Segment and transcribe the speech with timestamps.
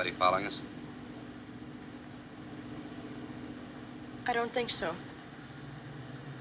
[0.00, 0.58] Anybody following us?
[4.26, 4.94] I don't think so.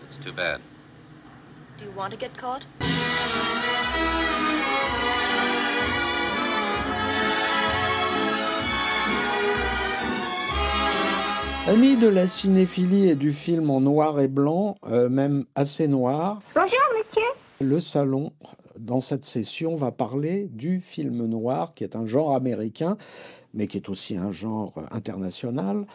[0.05, 0.61] It's too bad.
[1.77, 2.63] Do you want to get caught?
[11.67, 16.39] Amis de la cinéphilie et du film en noir et blanc, euh, même assez noir,
[16.55, 17.27] Bonjour, monsieur.
[17.59, 18.31] le salon,
[18.79, 22.97] dans cette session, va parler du film noir, qui est un genre américain,
[23.53, 25.85] mais qui est aussi un genre international.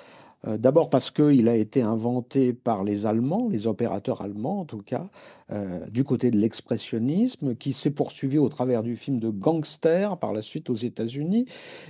[0.46, 4.82] Euh, D'abord parce qu'il a été inventé par les Allemands, les opérateurs allemands en tout
[4.82, 5.08] cas,
[5.50, 10.32] euh, du côté de l'expressionnisme, qui s'est poursuivi au travers du film de gangster par
[10.32, 11.46] la suite aux États-Unis,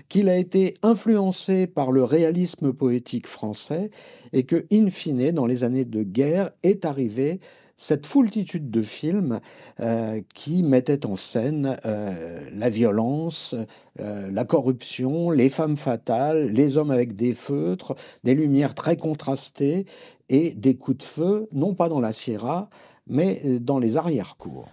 [0.09, 3.91] qu'il a été influencé par le réalisme poétique français
[4.33, 7.41] et que, in fine, dans les années de guerre, est arrivé
[7.85, 9.41] cette foultitude de films
[9.79, 13.55] euh, qui mettaient en scène euh, la violence,
[14.01, 19.85] euh, la corruption, les femmes fatales, les hommes avec des feutres, des lumières très contrastées
[20.31, 22.71] et des coups de feu, non pas dans la Sierra,
[23.07, 24.71] mais dans les arrière-cours.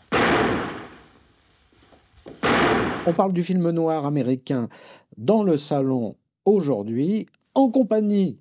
[3.06, 4.70] On parle du film noir américain
[5.18, 8.40] dans le salon aujourd'hui, en compagnie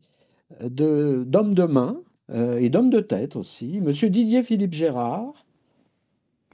[0.60, 1.96] d'hommes de main
[2.30, 3.80] euh, et d'hommes de tête aussi.
[3.80, 5.32] Monsieur Didier Philippe Gérard,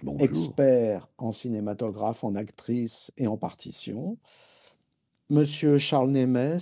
[0.03, 0.23] Bonjour.
[0.23, 4.19] expert en cinématographe, en actrice et en partition.
[5.31, 6.59] Monsieur Charles Nemes,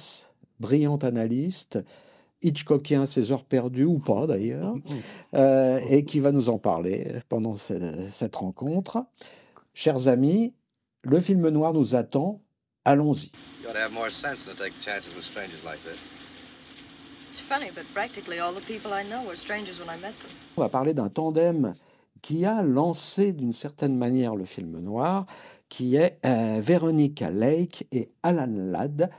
[0.61, 1.79] brillant analyste,
[2.43, 4.75] Hitchcockien ses heures perdues ou pas d'ailleurs,
[5.35, 9.05] euh, et qui va nous en parler pendant ce- cette rencontre.
[9.73, 10.53] Chers amis,
[11.03, 12.41] le film noir nous attend.
[12.85, 13.33] Allons-y.
[20.57, 21.75] On va parler d'un tandem
[22.23, 25.27] qui a lancé d'une certaine manière le film noir,
[25.69, 29.11] qui est euh, Veronica Lake et Alan Ladd.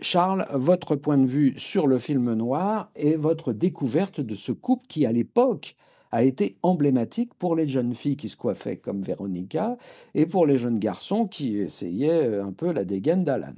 [0.00, 4.86] Charles, votre point de vue sur le film noir et votre découverte de ce couple
[4.88, 5.76] qui, à l'époque,
[6.12, 9.76] a été emblématique pour les jeunes filles qui se coiffaient comme Veronica
[10.14, 13.54] et pour les jeunes garçons qui essayaient euh, un peu la dégaine d'Alan.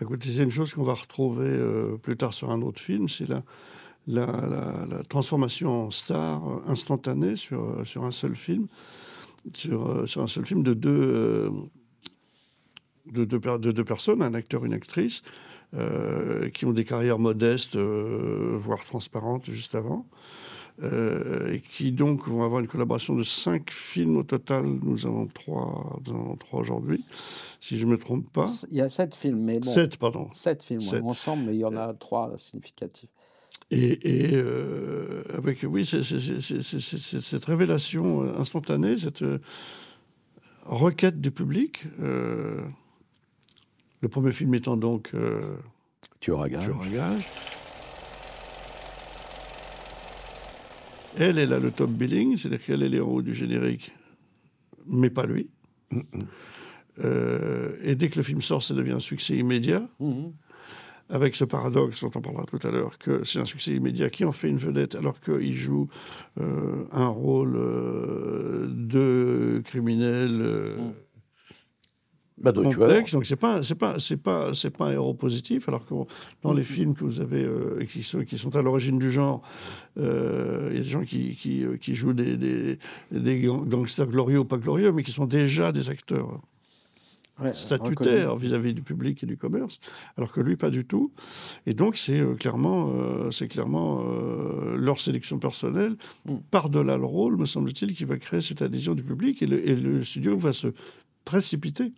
[0.00, 3.26] Bah, c'est une chose qu'on va retrouver euh, plus tard sur un autre film, c'est
[3.28, 3.42] la,
[5.08, 8.66] transformation en star euh, instantanée sur, euh, sur un seul film,
[9.52, 11.50] sur, un seul film de deux,
[13.12, 15.22] de, deux per- de deux personnes, un acteur, une actrice,
[16.52, 20.06] qui ont des carrières modestes, voire transparentes juste avant.
[20.82, 24.64] Euh, et qui donc vont avoir une collaboration de cinq films au total.
[24.82, 27.04] Nous avons trois, nous en avons trois aujourd'hui,
[27.60, 28.50] si je ne me trompe pas.
[28.70, 30.28] Il y a sept films, mais bon, Sept, pardon.
[30.32, 31.02] sept films ouais, Sept.
[31.04, 33.08] ensemble, mais il y en a trois significatifs.
[33.70, 39.38] Et, et, euh, avec, oui, c'est- cette révélation euh, instantanée, cette euh,
[40.64, 41.84] requête du public.
[42.00, 42.60] euh,
[44.00, 45.56] le premier film étant donc euh,
[46.20, 46.64] Tu auras gage.
[46.64, 47.14] Tueur à.
[51.18, 53.92] Elle, elle a le top billing, c'est-à-dire qu'elle est l'héros du générique,
[54.86, 55.48] mais pas lui.
[57.04, 60.32] Euh, et dès que le film sort, ça devient un succès immédiat Mhm.
[61.08, 64.24] avec ce paradoxe dont on parlera tout à l'heure, que c'est un succès immédiat qui
[64.24, 65.86] en fait une vedette alors qu'il joue
[66.40, 70.76] euh, un rôle euh, de criminel euh,
[72.36, 72.64] Bah, tueur.
[72.64, 73.12] complexe.
[73.12, 75.68] Donc c'est pas c'est pas c'est pas c'est pas un héros positif.
[75.68, 75.94] Alors que
[76.42, 79.40] dans les films que vous avez euh, qui sont qui sont à l'origine du genre,
[79.98, 82.78] euh, il y a des gens qui qui, euh, qui jouent des, des
[83.12, 86.40] des gang- gangsters glorieux ou pas glorieux, mais qui sont déjà des acteurs
[87.42, 88.46] Ouais, statutaire reconnu.
[88.48, 89.80] vis-à-vis du public et du commerce,
[90.16, 91.10] alors que lui, pas du tout.
[91.66, 95.96] Et donc, c'est euh, clairement, euh, c'est clairement euh, leur sélection personnelle,
[96.28, 96.34] Mm.
[96.52, 99.74] par-delà le rôle, me semble-t-il, qui va créer cette adhésion du public, et le, et
[99.74, 100.68] le studio va se
[101.24, 101.92] précipiter.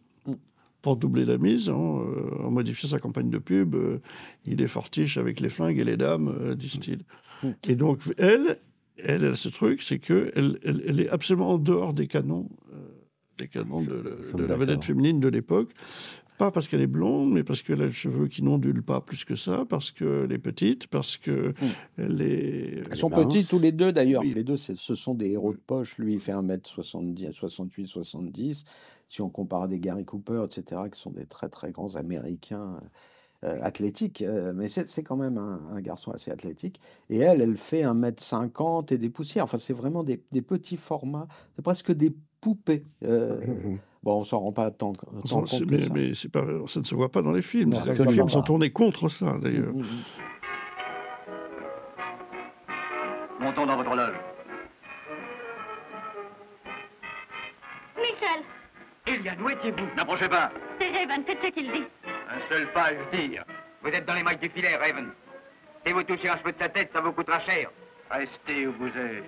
[0.87, 3.75] Pour doubler la mise, en, euh, en modifiant sa campagne de pub.
[3.75, 3.99] euh,
[4.45, 7.03] il est fortiche avec les flingues et les dames, euh, disent-ils.
[7.43, 7.49] Mm.
[7.69, 8.57] Et donc, elle,
[8.99, 12.49] elle, elle a ce truc, c'est qu'elle elle, elle est absolument en dehors des canons,
[13.39, 15.71] de, la vedette féminine de l'époque.
[16.39, 19.25] Pas parce qu'elle est blonde, mais parce qu'elle a les cheveux qui n'ondulent pas plus
[19.25, 21.55] que ça, parce qu'elle est petite, parce qu'elle
[21.99, 22.83] est...
[22.91, 24.21] Ils sont petits tous les deux d'ailleurs.
[24.21, 24.35] Oui.
[24.35, 25.97] Les deux, ce sont des héros de poche.
[25.97, 28.65] Lui, il fait 1m70, 68, 70.
[29.09, 32.81] Si on compare à des Gary Cooper, etc., qui sont des très très grands Américains
[33.45, 34.23] euh, athlétiques.
[34.23, 36.81] euh, mais c'est c'est quand même un, un garçon assez athlétique.
[37.11, 39.45] Et elle, elle fait 1m50 et des poussières.
[39.45, 41.29] Enfin, c'est vraiment des, des petits formats.
[41.55, 42.85] C'est presque des poupées.
[43.05, 43.41] Euh,
[44.03, 45.93] bon, on s'en rend pas tant, tant compte c'est- que mais, ça.
[45.95, 47.71] mais c'est pas, ça ne se voit pas dans les films.
[47.71, 49.73] Non, les films sont tournés contre ça, d'ailleurs.
[49.73, 50.25] Mm, mm, mm.
[53.41, 54.15] Montons dans votre loge.
[57.97, 58.43] Michel,
[59.07, 60.51] Eliane, où étiez-vous N'approchez pas.
[60.81, 61.85] c'est Raven, faites ce qu'il dit.
[62.07, 63.45] Un seul pas à le dire.
[63.83, 65.11] Vous êtes dans les mailles du filet, Raven.
[65.87, 67.71] Si vous touchez un cheveu de sa tête, ça vous coûtera cher.
[68.11, 69.25] Restez où vous êtes.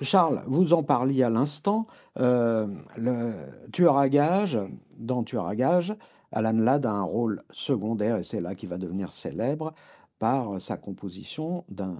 [0.00, 1.86] Charles, vous en parliez à l'instant.
[2.18, 3.32] euh, le
[3.72, 4.58] tueur à gage,
[4.98, 5.94] dans Tueur à gage,
[6.32, 9.72] Alan Ladd a un rôle secondaire et c'est là qu'il va devenir célèbre
[10.18, 11.96] par sa composition d'un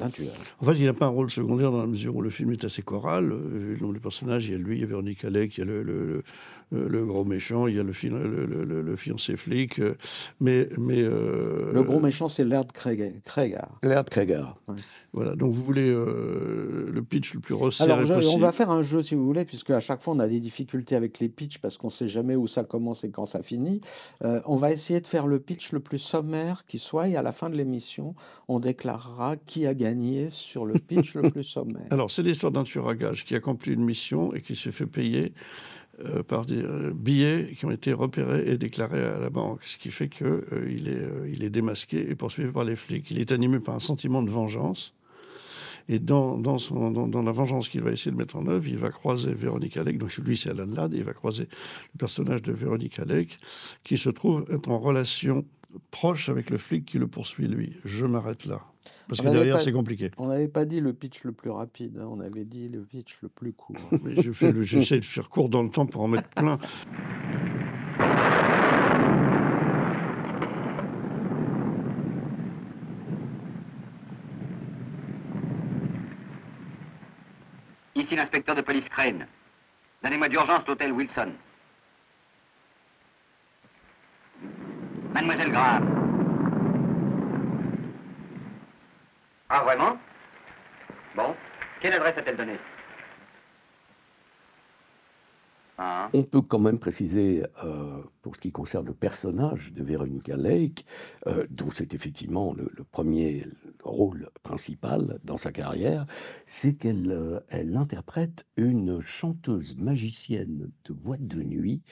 [0.00, 0.08] En
[0.64, 2.80] fait, il n'a pas un rôle secondaire dans la mesure où le film est assez
[2.82, 3.30] choral.
[3.30, 5.60] Euh, Le nombre de personnages, il y a lui, il y a Véronique Alec, il
[5.60, 6.22] y a le, le,
[6.70, 9.78] le- le gros méchant, il y a le, le, le- le- le fiancé flic.
[9.80, 9.94] euh,
[10.40, 13.78] Mais, mais euh, Le gros méchant, c'est Laird Craig- Craigar.
[13.82, 14.56] Laird Krieger.
[15.12, 18.34] Voilà, donc vous voulez euh, le pitch le plus resserré Alors, je- possible.
[18.34, 20.40] on va faire un jeu, si vous voulez, puisque à chaque fois, on a des
[20.40, 23.42] difficultés avec les pitchs parce qu'on ne sait jamais où ça commence et quand ça
[23.42, 23.82] finit.
[24.24, 27.22] Euh, on va essayer de faire le pitch le plus sommaire qui soit, et à
[27.22, 28.14] la fin de l'émission,
[28.48, 29.81] on déclarera qui a gagné
[30.30, 31.86] sur le pitch le plus sommaire.
[31.90, 34.86] Alors, c'est l'histoire d'un tueur à gages qui accomplit une mission et qui se fait
[34.86, 35.32] payer
[36.04, 39.76] euh, par des euh, billets qui ont été repérés et déclarés à la banque, ce
[39.76, 43.10] qui fait qu'il il est, euh, il est démasqué et poursuivi par les flics.
[43.10, 44.94] Il est animé par un sentiment de vengeance.
[45.88, 48.66] Et dans, dans, son, dans, dans la vengeance qu'il va essayer de mettre en œuvre,
[48.68, 49.98] il va croiser Véronique Alec.
[49.98, 50.94] Donc lui, c'est Alan Ladd.
[50.94, 53.36] Il va croiser le personnage de Véronique Alec,
[53.84, 55.44] qui se trouve être en relation
[55.90, 57.76] proche avec le flic qui le poursuit, lui.
[57.84, 58.60] Je m'arrête là.
[59.08, 60.10] Parce On que n'avait derrière, pas- c'est compliqué.
[60.18, 63.18] On n'avait pas dit le pitch le plus rapide, hein, on avait dit le pitch
[63.22, 63.76] le plus court.
[64.02, 66.58] Mais je fais le- j'essaie de faire court dans le temps pour en mettre plein.
[77.94, 79.26] Ici l'inspecteur de police Crane.
[80.02, 81.32] Donnez-moi d'urgence l'hôtel Wilson.
[85.12, 86.02] Mademoiselle Graham.
[89.48, 89.98] Ah, vraiment?
[91.14, 91.34] Bon.
[91.80, 92.58] Quelle adresse a-t-elle donnée?
[95.76, 96.08] Ah.
[96.12, 100.86] On peut quand même préciser, euh, pour ce qui concerne le personnage de Veronica Lake,
[101.26, 103.44] euh, dont c'est effectivement le, premier
[103.82, 106.06] rôle principal dans sa carrière,
[106.46, 107.40] c'est qu'elle euh,
[107.76, 111.82] interprète une chanteuse magicienne de boîte de nuit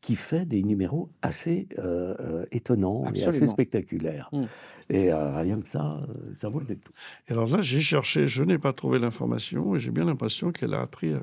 [0.00, 4.28] qui fait des numéros assez euh, euh, étonnants et assez spectaculaires.
[4.32, 4.42] Mm.
[4.90, 6.94] Et euh, rien que ça, euh, ça vaut le détour.
[7.28, 10.72] Et alors là, j'ai cherché, je n'ai pas trouvé l'information et j'ai bien l'impression qu'elle
[10.72, 11.20] a appris, à-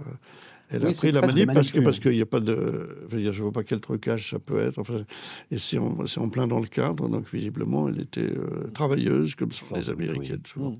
[0.69, 3.15] elle a Oui, c'est la manip parce que parce qu'il n'y a pas de, je
[3.15, 4.77] veux dire, je vois pas quel trucage ça peut être.
[4.79, 5.03] Enfin,
[5.51, 9.35] et c'est en, c'est en plein dans le cadre, donc visiblement, elle était euh, travailleuse
[9.35, 10.51] comme sont les Américaines oui.
[10.51, 10.77] souvent.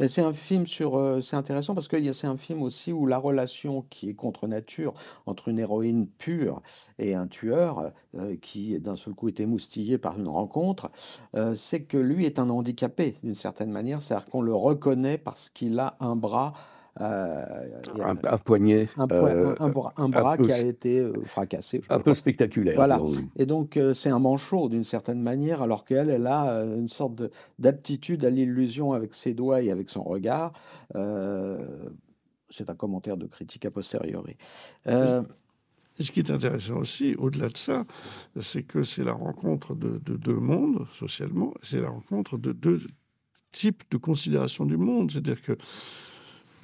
[0.00, 0.96] C'est un film sur.
[0.96, 4.46] euh, c'est intéressant parce que c'est un film aussi où la relation qui est contre
[4.46, 4.94] nature
[5.26, 6.62] entre une héroïne pure
[6.98, 10.90] et un tueur euh, qui d'un seul coup est émoustillé par une rencontre,
[11.36, 14.02] euh, c'est que lui est un handicapé d'une certaine manière.
[14.02, 16.54] C'est-à-dire qu'on le reconnaît parce qu'il a un bras.
[17.00, 17.44] Euh,
[18.00, 21.12] Un, un poignet un, euh, un- un bras, un bras peu qui a été euh,
[21.26, 21.78] fracassé.
[21.78, 21.98] un crois.
[22.04, 22.76] peu spectaculaire.
[22.76, 23.00] Voilà.
[23.36, 26.88] Et donc, euh, c'est un manchot d'une certaine manière, alors qu'elle, elle a euh, une
[26.88, 30.52] sorte de- d'aptitude à l'illusion avec ses doigts et avec son regard.
[30.94, 31.58] Euh,
[32.50, 34.36] c'est un commentaire de critique a posteriori.
[34.86, 35.22] Euh,
[35.98, 37.84] Et ce qui est intéressant aussi, au-delà de ça,
[38.40, 42.80] c'est que c'est la rencontre de, de deux mondes, socialement, c'est la rencontre de deux
[43.50, 45.10] types de considération du monde.
[45.10, 45.56] C'est-à-dire que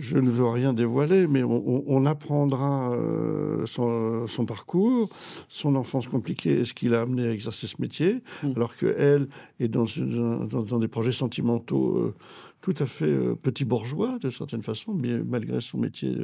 [0.01, 5.09] je ne veux rien dévoiler, mais on, apprendra euh, son, son parcours,
[5.49, 8.53] son enfance compliquée et ce qui l'a amené à exercer ce métier, Mm.
[8.57, 9.27] alors qu'elle
[9.61, 12.15] est dans, une- dans, dans des projets sentimentaux euh,
[12.63, 16.17] tout à fait euh, petit bourgeois, de certaine façon, bien, malgré son métier,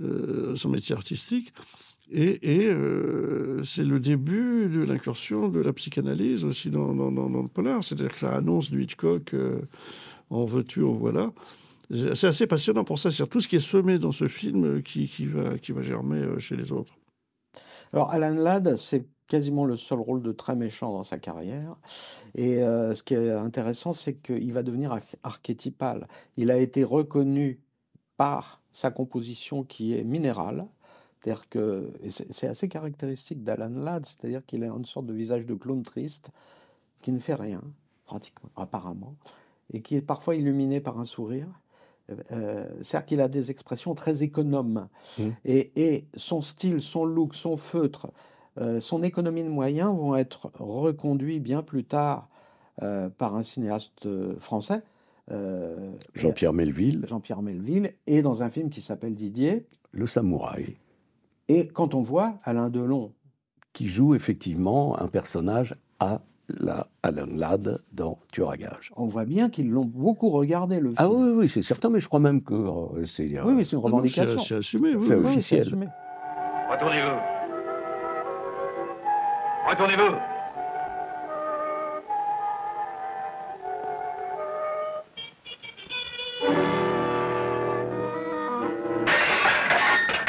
[0.00, 1.52] euh, son métier artistique.
[2.14, 7.30] Et, et, euh, c'est le début de l'incursion de la psychanalyse aussi dans, dans- dans-
[7.30, 7.82] dans le polar.
[7.82, 9.60] C'est-à-dire que ça annonce du Hitchcock euh,
[10.28, 11.32] en veux-tu, en voilà.
[11.92, 13.10] C'est assez passionnant pour ça.
[13.10, 16.56] C'est tout ce qui est semé dans ce film euh, qui, va, germer euh, chez
[16.56, 16.94] les autres.
[17.92, 21.76] alors, Alan Ladd, c'est quasiment le seul rôle de très méchant dans sa carrière.
[22.34, 26.08] Et euh, ce qui est intéressant, c'est qu'il va devenir arch- archétypal.
[26.36, 27.60] Il a été reconnu
[28.16, 30.66] par sa composition qui est minérale.
[31.20, 31.92] C'est-à-dire que
[32.30, 36.30] c'est assez caractéristique d'Alan Ladd, c'est-à-dire qu'il a une sorte de visage de clown triste
[37.00, 37.62] qui ne fait rien,
[38.06, 39.14] pratiquement, apparemment,
[39.72, 41.48] et qui est parfois illuminé par un sourire.
[42.30, 44.88] Euh, c'est-à-dire qu'il a des expressions très économes.
[45.18, 45.22] Mm.
[45.44, 48.12] Et, et son style, son look, son feutre,
[48.60, 52.28] euh, son économie de moyens vont être reconduits bien plus tard
[52.82, 54.82] euh, par un cinéaste euh, français,
[55.30, 59.66] euh, Jean-Pierre Melville, Jean-Pierre Melville, et dans un film qui s'appelle Didier.
[59.92, 60.76] le samouraï,
[61.48, 63.12] Et quand on voit Alain Delon,
[63.72, 68.54] qui joue effectivement un personnage à la Alan Ladd dans Tueur.
[68.96, 71.14] On voit bien qu'ils l'ont beaucoup regardé, le ah film.
[71.14, 73.36] Ah oui, oui, c'est certain, mais je crois même que euh, c'est...
[73.36, 74.38] Euh, oui, oui c'est une revendication.
[74.38, 75.06] C'est assumé, oui.
[75.06, 75.62] Fait oui, officiel.
[75.62, 75.86] Assumé.
[76.70, 77.32] Retournez-vous?
[79.68, 80.16] Retournez-vous.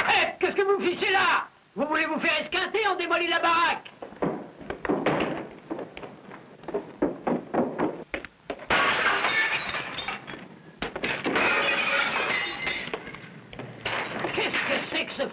[0.07, 1.47] Hey, Qu'est-ce que vous fichez là?
[1.75, 3.92] Vous voulez vous faire esquinter On démolit la baraque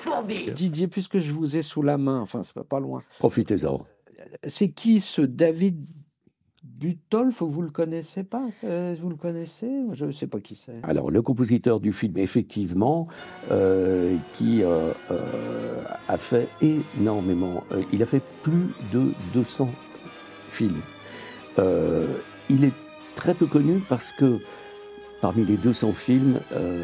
[0.04, 3.80] fourbi Didier, puisque je vous ai sous la main, enfin, c'est pas- pas loin, Profitez-en.
[4.44, 5.87] c'est qui ce David
[6.62, 8.42] Butolf Vous le connaissez pas?
[8.64, 9.70] Euh, Vous le connaissez?
[9.92, 10.78] Je ne sais pas qui c'est.
[10.82, 13.08] Alors, le compositeur du film, effectivement,
[13.50, 17.64] euh, qui euh, euh, a fait énormément.
[17.72, 19.70] euh, il a fait plus de 200
[20.49, 20.80] films.
[21.58, 22.06] Euh,
[22.49, 22.75] il est
[23.14, 24.38] très peu connu parce que
[25.21, 26.83] parmi les 200 films, euh,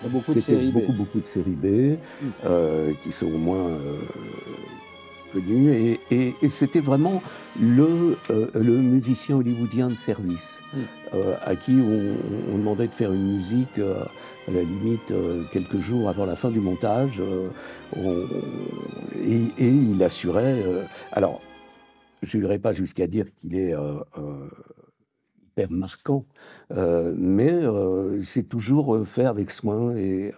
[0.00, 0.74] Il y a beaucoup de c'était séries B.
[0.74, 1.98] beaucoup, beaucoup de séries B
[2.44, 3.96] euh, qui sont au moins euh,
[5.32, 5.72] connues.
[5.72, 7.22] Et, et- et c'était vraiment
[7.60, 10.78] le, euh, le musicien hollywoodien de service Mm.
[11.14, 14.04] euh, à qui on, on demandait de faire une musique euh,
[14.48, 17.20] à la limite euh, quelques jours avant la fin du montage.
[17.20, 17.48] euh,
[17.96, 18.26] on-
[19.20, 20.62] et, et il assurait.
[20.64, 21.40] euh, alors,
[22.22, 24.48] je n'irai pas jusqu'à dire qu'il est euh, euh,
[25.60, 26.24] hyper marquant,
[26.72, 30.32] euh, mais euh, c'est toujours euh, fait avec soin et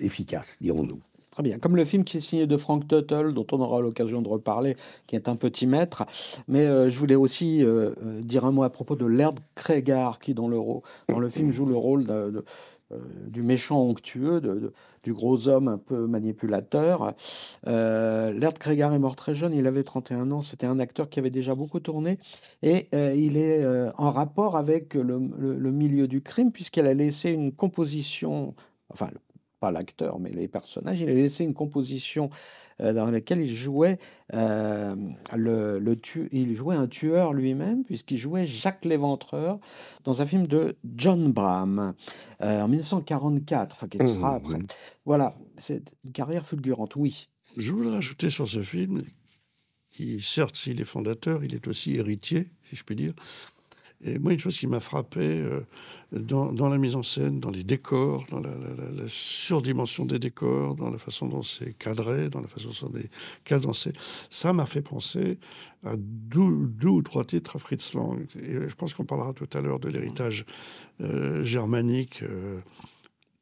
[0.00, 1.00] efficace, dirons-nous.
[1.30, 1.58] Très bien.
[1.58, 4.74] Comme le film qui est signé de Frank Tuttle, dont on aura l'occasion de reparler,
[5.06, 6.06] qui est un petit maître.
[6.48, 7.62] Mais je voulais aussi
[8.22, 10.58] dire un mot à propos de Laird Cregar, qui dans le,
[11.10, 12.42] dans le film joue le rôle de,
[12.92, 14.40] euh, du méchant onctueux,
[15.02, 17.14] du gros homme un peu manipulateur.
[17.66, 20.42] Euh, Laird Cregar est mort très jeune, il avait 31 ans.
[20.42, 22.18] C'était un acteur qui avait déjà beaucoup tourné.
[22.62, 26.94] Et euh, il est euh, en rapport avec le, le- milieu du crime, puisqu'il a
[26.94, 28.54] laissé une composition,
[28.92, 29.10] enfin,
[29.66, 32.30] pas l'acteur, mais les personnages, il a laissé une composition
[32.80, 33.98] euh, dans laquelle il jouait,
[34.34, 34.94] euh,
[35.34, 39.58] le, le tu- il jouait un tueur lui-même, puisqu'il jouait Jacques Léventreur
[40.04, 41.94] dans un film de John Bram
[42.42, 44.36] euh, en 1944, enfin, qui sera Mmh.
[44.36, 44.58] après.
[45.04, 47.28] Voilà, c'est une carrière fulgurante, oui.
[47.56, 49.02] Je voudrais ajouter sur ce film,
[49.90, 53.14] qui certes, s'il est fondateur, il est aussi héritier, si je puis dire.
[54.04, 55.60] Et moi, une chose qui m'a frappé euh,
[56.12, 58.50] dans, la mise en scène, dans les décors, dans la
[59.06, 63.10] surdimension des décors, dans la façon dont c'est cadré, dans la façon dont c'est
[63.44, 63.92] cadencé,
[64.28, 65.38] ça m'a fait penser
[65.84, 68.26] à deux, deux ou trois titres à Fritz Lang.
[68.36, 70.44] Et je pense qu'on parlera tout à l'heure de l'héritage
[71.00, 72.22] euh, germanique.
[72.22, 72.60] euh,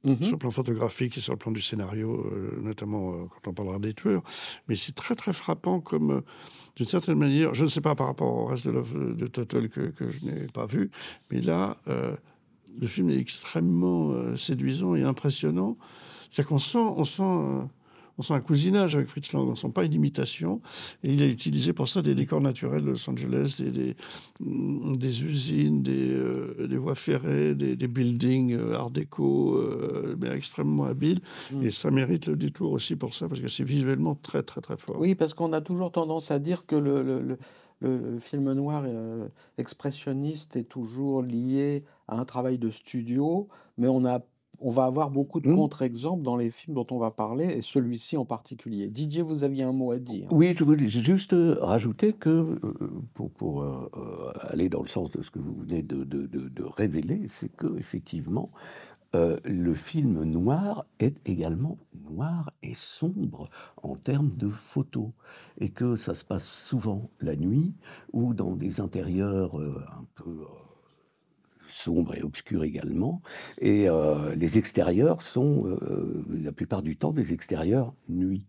[0.05, 0.23] Mhm.
[0.23, 3.55] sur le plan photographique et sur le plan du scénario, euh, notamment euh, quand on
[3.55, 4.23] parlera des tueurs.
[4.69, 6.21] Mais c'est très très frappant comme, euh,
[6.77, 9.69] d'une certaine manière, je ne sais pas par rapport au reste de l'œuvre de Tuttle
[9.69, 10.91] que, je n'ai pas vu,
[11.31, 15.77] mais là, le film est extrêmement séduisant et impressionnant.
[16.31, 17.69] C'est-à-dire qu'on sent, on sent,
[18.19, 20.61] on sent un cousinage avec Fritz Lang, on ne sent pas une imitation.
[21.03, 23.97] Et il a utilisé pour ça des décors naturels de Los Angeles, des, des,
[24.41, 30.29] mm, des usines, des, euh, des voies ferrées, des, buildings euh, art déco, euh, mais
[30.29, 31.21] extrêmement habiles.
[31.63, 34.77] Et ça mérite le détour aussi pour ça, parce que c'est visuellement très, très, très
[34.77, 34.97] fort.
[34.99, 37.39] Oui, parce qu'on a toujours tendance à dire que le, le- le-
[37.81, 39.29] le- le film noir euh,
[39.59, 44.21] expressionniste est toujours lié à un travail de studio, mais on a,
[44.61, 45.57] on va avoir beaucoup de Mm.
[45.57, 48.89] contre-exemples dans les films dont on va parler, et celui-ci en particulier.
[48.89, 50.29] Didier, vous aviez un mot à dire.
[50.31, 52.59] Oui, je voulais juste euh, rajouter que, euh,
[53.15, 56.27] pour, pour, euh, euh, aller dans le sens de ce que vous venez de, de-
[56.27, 58.51] de- de révéler, c'est que effectivement,
[59.15, 61.79] euh, le film noir est également
[62.11, 63.49] noir et sombre
[63.83, 65.11] en termes de photos,
[65.59, 67.75] et que ça se passe souvent la nuit
[68.13, 70.35] ou dans des intérieurs euh, un peu
[71.75, 73.21] euh, sombres et obscurs également,
[73.59, 78.47] et euh, les extérieurs sont euh, la plupart du temps des extérieurs nuit.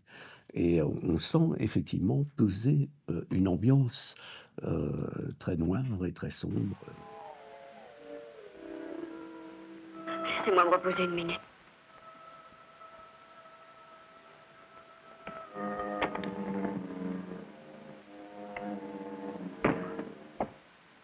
[0.53, 4.15] Et on on sent effectivement peser euh, une ambiance
[4.63, 4.91] euh,
[5.39, 6.77] très noire et très sombre.
[10.07, 11.39] Laissez-moi me reposer une minute.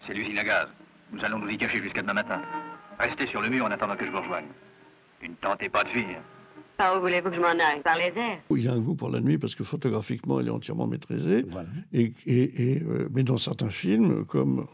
[0.08, 0.81] C'est l'usine à gaz.
[1.12, 2.42] Nous allons nous y cacher jusqu'à demain matin.
[3.00, 4.46] Restez sur le mur en attendant que je vous rejoigne.
[5.24, 6.22] Et ne tentez pas de fuir.
[6.78, 7.82] Par où voulez-vous que je m'en aille?
[7.84, 10.48] Par les airs Il y a un goût pour la nuit parce que photographiquement, elle
[10.48, 11.46] est entièrement maîtrisée.
[11.50, 11.70] Voilà.
[11.94, 14.66] Et, et- et, euh, mais dans certains films, comme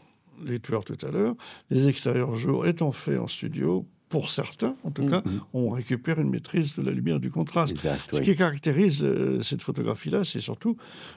[0.44, 1.34] Les Tueurs tout à l'heure,
[1.70, 5.22] les extérieurs jour étant faits en studio, pour certains, en tout cas,
[5.52, 7.72] on récupère une maîtrise de la lumière et du contraste.
[7.72, 8.24] Exact, Ce oui.
[8.24, 10.76] qui caractérise euh, cette photographie-là, c'est surtout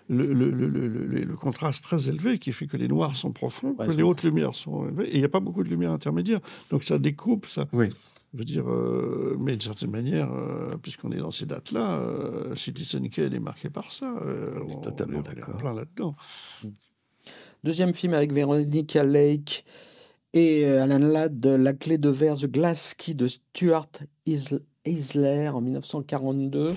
[0.10, 3.32] le, le- le- le- le- le contraste très élevé qui fait que les noirs sont
[3.32, 5.70] profonds, Ouais, que les hautes lumières sont élevées, et il n'y a pas beaucoup de
[5.70, 6.40] lumière intermédiaire.
[6.70, 7.68] Donc ça découpe, ça.
[7.74, 7.88] Oui.
[8.34, 12.56] Je veux dire, euh, mais d'une certaine manière, euh, puisqu'on est dans ces dates-là, euh,
[12.56, 14.14] Citizen Kane est marqué par ça.
[14.68, 15.58] On totalement d'accord.
[15.58, 16.16] plein là-dedans.
[17.64, 19.64] Deuxième film avec Veronica Lake
[20.34, 23.90] et euh, Alan Ladd, La clé de verre, The Glass Key de Stuart
[24.28, 26.74] Isl- Eisler en 1942.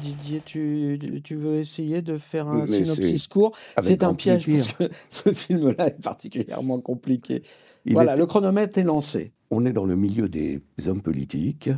[0.00, 3.56] Didier, tu, tu veux essayer de faire un Mais synopsis court?
[3.82, 7.42] C'est un piège parce que ce film-là est particulièrement compliqué.
[7.84, 9.32] Il voilà, le chronomètre est lancé.
[9.50, 11.70] On est dans le milieu des hommes politiques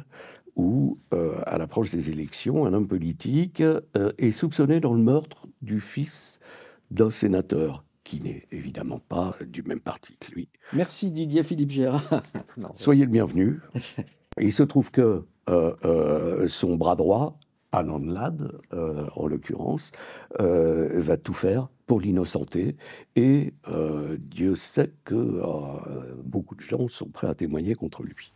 [0.55, 3.81] où, euh, à l'approche des élections, un homme politique euh,
[4.19, 6.41] est soupçonné dans le meurtre du fils
[6.91, 10.49] d'un sénateur qui n'est évidemment pas du même parti que lui.
[10.73, 12.23] Merci Didier Philippe Gérard.
[12.57, 13.61] Non, Soyez le bienvenu.
[14.41, 17.39] Il se trouve que euh, euh, son bras droit,
[17.73, 19.93] Alan Ladd, euh, en l'occurrence,
[20.41, 22.77] euh, va tout faire pour l'innocenter.
[23.17, 28.33] Et euh, Dieu sait que euh, beaucoup de gens sont prêts à témoigner contre lui.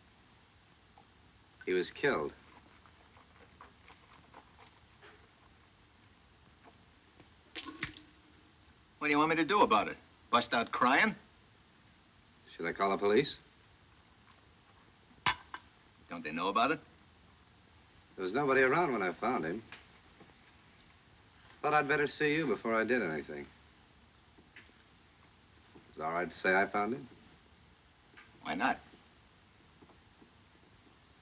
[1.67, 2.33] He was killed.
[9.05, 9.99] What do you want me to do about it?
[10.31, 11.15] Bust out crying?
[12.57, 13.37] Should I call the police?
[16.09, 16.81] Don't they know about it?
[18.17, 19.63] There was nobody around when I found him.
[21.61, 23.45] Thought I'd better see you before I did anything.
[25.93, 27.07] Is it all right to say I found him?
[28.43, 28.79] Why not?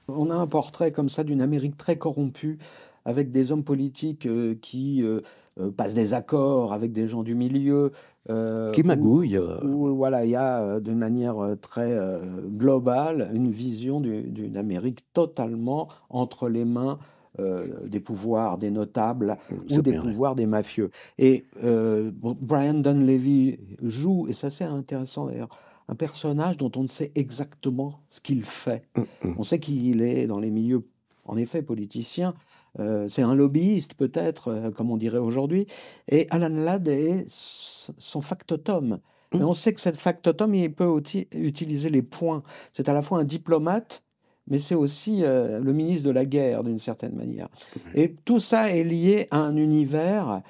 [0.07, 2.59] On a un portrait comme ça d'une Amérique très corrompue,
[3.03, 5.19] avec des hommes politiques euh, qui euh,
[5.59, 7.91] euh, passent des accords avec des gens du milieu.
[8.29, 9.37] euh, Qui magouille.
[9.37, 11.93] euh, où, voilà, il y a de manière très
[12.51, 16.99] globale une vision du- d'une Amérique totalement entre les mains
[17.39, 19.37] euh, des pouvoirs des notables
[19.79, 20.91] ou des pouvoirs des mafieux.
[21.17, 25.49] Et euh, Brian Dunleavy joue, et ça c'est intéressant d'ailleurs,
[25.87, 28.83] un personnage dont on ne sait exactement ce qu'il fait.
[28.95, 29.01] Mm,
[29.39, 30.83] On sait qu'il est dans les milieux,
[31.25, 32.35] en effet, politiciens.
[32.79, 35.67] Euh, c'est un lobbyiste, peut-être, euh, comme on dirait aujourd'hui.
[36.09, 38.99] Et Alan Ladd est son factotum.
[39.31, 39.37] Mm.
[39.37, 42.41] Mais on sait que cette factotum, il peut aussi utiliser les points.
[42.71, 44.03] C'est à la fois un diplomate,
[44.47, 47.47] mais c'est aussi euh, le ministre de la guerre, d'une certaine manière.
[47.93, 50.41] Et tout ça est lié à un univers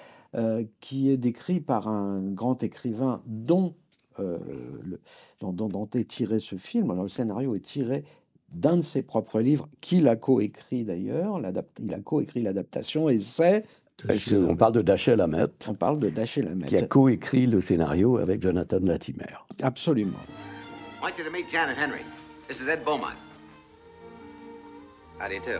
[0.80, 3.76] qui est décrit par un grand écrivain dont,
[4.18, 5.00] le-
[5.42, 6.90] dont, dont- dont est tiré ce film.
[6.90, 8.04] Alors, le scénario est tiré
[8.54, 11.40] d'un de ses propres livres, qu'il a coécrit d'ailleurs.
[11.80, 13.64] Il a coécrit l'adaptation et c'est.
[14.32, 16.70] on parle de Dashiell Hammett, On parle de Dashiell Hammett.
[16.70, 19.26] qui a coécrit le scénario avec Jonathan Latimer.
[19.62, 20.20] Absolument.
[21.02, 22.02] I want you to meet Janet Henry?
[22.48, 23.18] This is Ed Beaumont.
[25.20, 25.60] How do you do?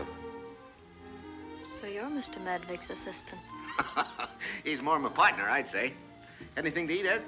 [1.66, 2.38] So you're Mr.
[2.44, 3.40] Madvick's assistant.
[4.64, 5.92] He's more of my partner, I'd say.
[6.56, 7.22] Anything to eat, Ed?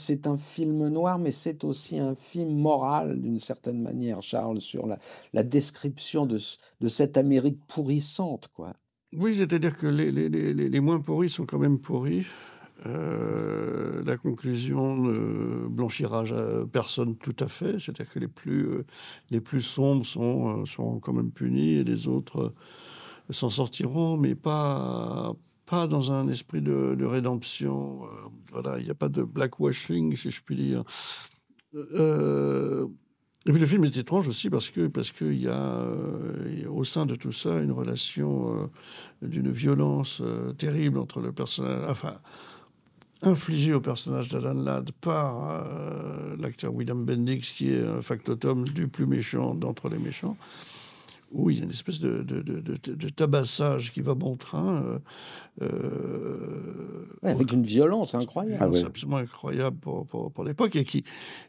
[0.00, 4.86] C'est un film noir, mais c'est aussi un film moral, d'une certaine manière, Charles, sur
[4.86, 8.74] la, description de, ce- de cette Amérique pourrissante, quoi.
[9.12, 12.26] Oui, c'est-à-dire que les, moins pourris sont quand même pourris.
[12.86, 16.24] Euh, la conclusion ne blanchira
[16.72, 17.78] personne tout à fait.
[17.78, 22.54] C'est-à-dire que les plus, euh, sombres sont, euh, sont quand même punis et les autres
[23.30, 25.34] s'en sortiront, mais pas,
[25.70, 28.04] pas dans un esprit de, de rédemption.
[28.04, 28.08] Euh,
[28.50, 30.82] voilà, il n'y a pas de blackwashing, si je puis dire.
[31.74, 32.88] Euh,
[33.46, 36.84] et puis le film est étrange aussi parce que parce qu'il y a euh, au
[36.84, 38.64] sein de tout ça une relation
[39.22, 42.18] euh, d'une violence euh, terrible entre le personnage, enfin
[43.22, 48.88] infligée au personnage d'Alan Ladd par euh, l'acteur William Bendix qui est un factotum du
[48.88, 50.36] plus méchant d'entre les méchants.
[51.30, 54.82] Où il y a une espèce de, de, de, tabassage qui va bon train.
[54.82, 54.98] euh,
[55.62, 58.58] euh, Ouais, avec une violence incroyable.
[58.60, 58.84] Ah ouais.
[58.84, 61.04] absolument incroyable pour, pour, pour l'époque et qui,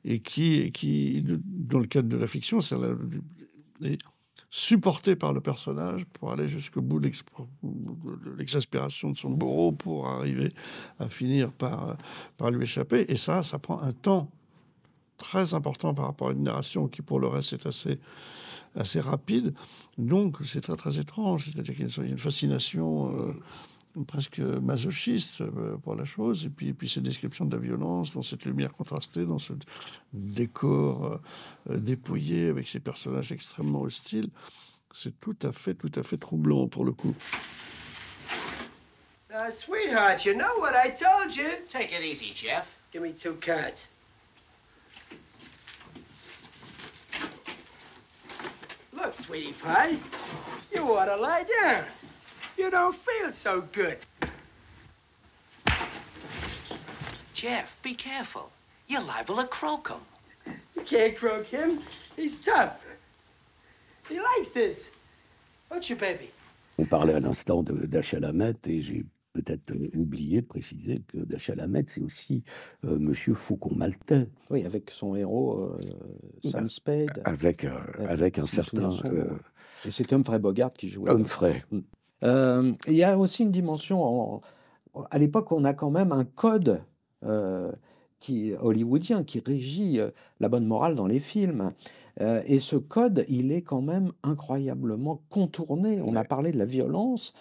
[0.06, 2.76] et, qui, et qui, dans le cadre de la fiction, c'est
[4.54, 7.10] supporté par le personnage pour aller jusqu'au bout de
[8.38, 10.50] l'exaspération de son bourreau pour arriver
[11.00, 11.96] à finir par,
[12.38, 13.06] par lui échapper.
[13.08, 14.30] Et ça, ça prend un temps
[15.17, 17.98] très important par rapport à une narration qui, pour le reste, est assez,
[18.75, 19.53] assez rapide.
[19.97, 21.45] Donc, c'est très, très étrange.
[21.45, 26.45] C'est-à-dire qu'il y a une- fascination euh, presque masochiste euh, pour la chose.
[26.45, 29.53] Et puis, et puis ces descriptions de la violence, dans cette lumière contrastée, dans ce
[30.13, 31.19] décor
[31.69, 34.29] euh, dépouillé, avec ces personnages extrêmement hostiles,
[34.93, 37.15] c'est tout à fait, tout à fait troublant pour le coup.
[39.34, 41.47] Uh, sweetheart, you know what I told you?
[41.69, 42.67] Take it easy, Jeff.
[42.91, 43.88] Give me two cards.
[49.12, 49.97] Look, sweetie pie,
[50.74, 51.84] you ought to lie down.
[52.58, 53.97] You don't feel so good.
[57.34, 58.50] Jeff, be careful.
[58.88, 60.56] You're liable to croak him.
[60.78, 61.80] You can't croak him.
[62.15, 62.80] He's tough.
[64.08, 64.91] He likes this.
[65.69, 66.32] Don't you, baby?
[66.80, 71.17] On parlait à l'instant de Dashiell Hammett et j'ai peut-être euh, oublié de préciser que
[71.62, 72.44] Hammett, c'est aussi
[72.86, 75.80] euh, Monsieur Faucon Maltais, Oui, avec son héros euh,
[76.50, 77.22] Sam Spade.
[77.26, 77.72] avec, euh,
[78.08, 79.30] avec un certain euh,
[79.86, 81.12] Et c'était Humphrey Bogart qui jouait.
[81.12, 81.63] Humphrey.
[82.24, 84.04] Euh, Il y a aussi une dimension.
[84.04, 84.41] en-
[85.10, 86.82] à l'époque, on a quand même un code
[88.20, 90.00] qui, hollywoodien qui régit
[90.39, 91.72] la bonne morale dans les films.
[92.20, 96.02] Euh, et ce code, il est quand même incroyablement contourné.
[96.02, 97.34] On a parlé de la violence.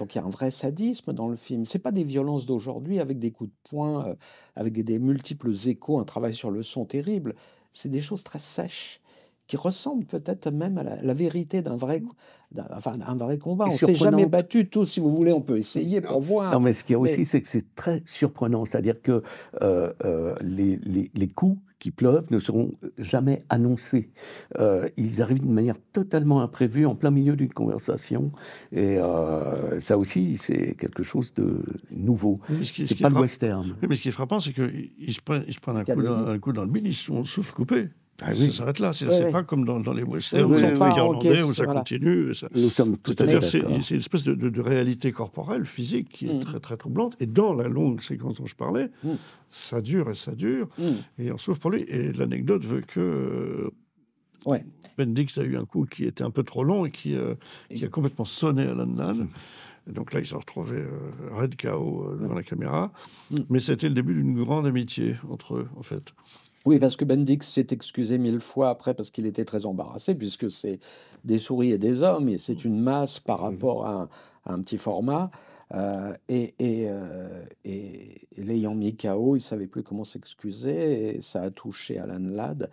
[0.00, 1.66] Donc il y a un vrai sadisme dans le film.
[1.66, 4.14] C'est pas des violences d'aujourd'hui avec des coups de poing, euh,
[4.56, 7.34] avec des, des multiples échos, un travail sur le son terrible.
[7.70, 9.02] C'est des choses très sèches
[9.46, 12.02] qui ressemblent peut-être même à la, la vérité d'un vrai,
[12.52, 13.66] d'un- enfin, un vrai combat.
[13.66, 16.50] Et On s'est jamais battu tous, si vous voulez, on peut essayer pour voir.
[16.52, 18.64] Non, mais ce qu'il y a Mais- aussi, c'est que c'est très surprenant.
[18.64, 19.22] C'est-à-dire que
[19.60, 24.10] euh, euh, les, les- les coups qui pleuvent ne seront jamais annoncés.
[24.58, 28.30] Euh, ils arrivent d'une manière totalement imprévue, en plein milieu d'une conversation.
[28.70, 31.58] Et euh, ça aussi, c'est quelque chose de
[31.90, 32.38] nouveau.
[32.62, 33.74] Ce C'est pas le western.
[33.82, 35.84] Oui, mais ce qui est frappant, c'est qu'ils ils se prennent, ils se prennent un,
[35.84, 37.88] coup dans, un coup dans le ils sont souffle coupé.
[38.22, 38.50] Ah oui.
[38.52, 38.92] Ça s'arrête là.
[38.92, 39.32] C'est Oui, c'est oui.
[39.32, 40.96] pas comme dans, dans les westerns Oui, oui, oui, oui.
[40.96, 41.80] irlandais où ça voilà.
[41.80, 42.30] continue.
[42.30, 45.12] et ça- Nous sommes tout à fait C'est-à-dire, c'est une espèce de, de- de réalité
[45.12, 46.40] corporelle, physique, qui est Mm.
[46.40, 47.16] très, très troublante.
[47.20, 49.08] Et dans la longue séquence dont je parlais, Mm.
[49.48, 50.82] ça dure et ça dure, Mm.
[51.22, 51.82] et on souffre pour lui.
[51.88, 53.70] Et l'anecdote veut que euh,
[54.46, 54.64] Ouais.
[54.96, 57.34] Bendix a eu un coup qui était un peu trop long et qui, euh,
[57.74, 59.26] qui a complètement sonné Ladd.
[59.88, 62.92] Et donc là, ils se retrouvaient euh, red KO euh, devant la caméra.
[63.30, 63.36] Mm.
[63.50, 66.12] Mais c'était le début d'une grande amitié entre eux, en fait.
[66.66, 70.50] Oui, parce que Bendix s'est excusé mille fois après parce qu'il était très embarrassé, puisque
[70.50, 70.78] c'est
[71.24, 74.08] des souris et des hommes, et c'est une masse par rapport à un,
[74.44, 75.30] à un petit format.
[75.72, 81.16] Euh, et et, euh, et- et l'ayant mis KO, il ne savait plus comment s'excuser,
[81.16, 82.70] et ça a touché Alan Ladd,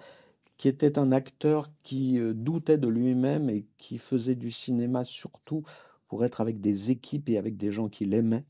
[0.58, 5.64] qui était un acteur qui euh, doutait de lui-même et qui faisait du cinéma surtout
[6.08, 8.44] pour être avec des équipes et avec des gens qu'il aimait.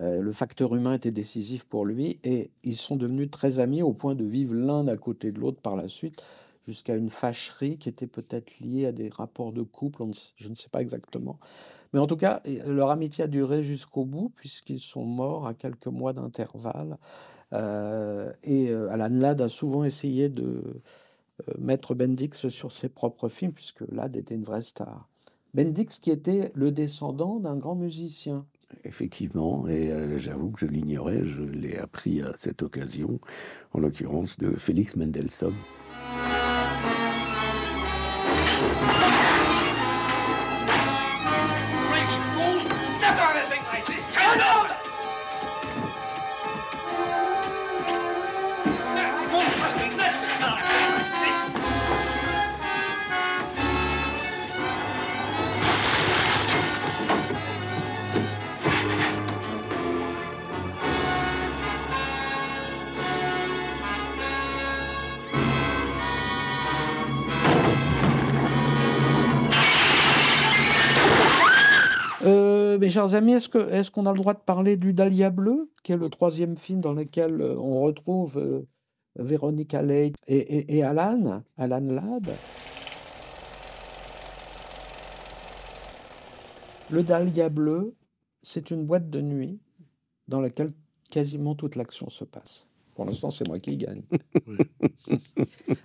[0.00, 3.92] Euh, le facteur humain était décisif pour lui et ils sont devenus très amis au
[3.92, 6.22] point de vivre l'un à côté de l'autre par la suite,
[6.66, 10.32] jusqu'à une fâcherie qui était peut-être liée à des rapports de couple, on ne sait-
[10.36, 11.38] je ne sais pas exactement.
[11.92, 15.54] Mais en tout cas, et- leur amitié a duré jusqu'au bout, puisqu'ils sont morts à
[15.54, 16.98] quelques mois d'intervalle.
[17.52, 20.42] Euh, et euh, Alan Ladd a souvent essayé de
[21.48, 25.08] euh, mettre Bendix sur ses propres films, puisque Ladd était une vraie star.
[25.54, 28.44] Bendix qui était le descendant d'un grand musicien.
[28.84, 33.20] Effectivement, et euh, j'avoue que je l'ignorais, je l'ai appris à cette occasion,
[33.72, 35.54] en l'occurrence de Félix Mendelssohn.
[72.94, 76.08] Chers amis, est-ce qu'on a le droit de parler du Dahlia bleu, qui est le
[76.08, 78.66] troisième film dans lequel euh, on retrouve euh,
[79.16, 82.30] Véronica Lake et, et- et Alan, Alan Ladd?
[86.90, 87.94] Le Dahlia bleu,
[88.42, 89.58] c'est une boîte de nuit
[90.28, 90.70] dans laquelle
[91.10, 92.66] quasiment toute l'action se passe.
[92.94, 94.02] Pour l'instant, c'est moi qui gagne.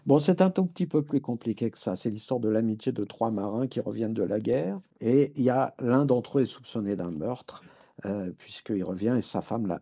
[0.05, 1.95] Bon, c'est un tout petit peu plus compliqué que ça.
[1.95, 4.77] C'est l'histoire de l'amitié de trois marins qui reviennent de la guerre.
[5.01, 7.63] Et il y a l'un d'entre eux est soupçonné d'un meurtre,
[8.05, 9.77] euh, puisqu'il revient et sa femme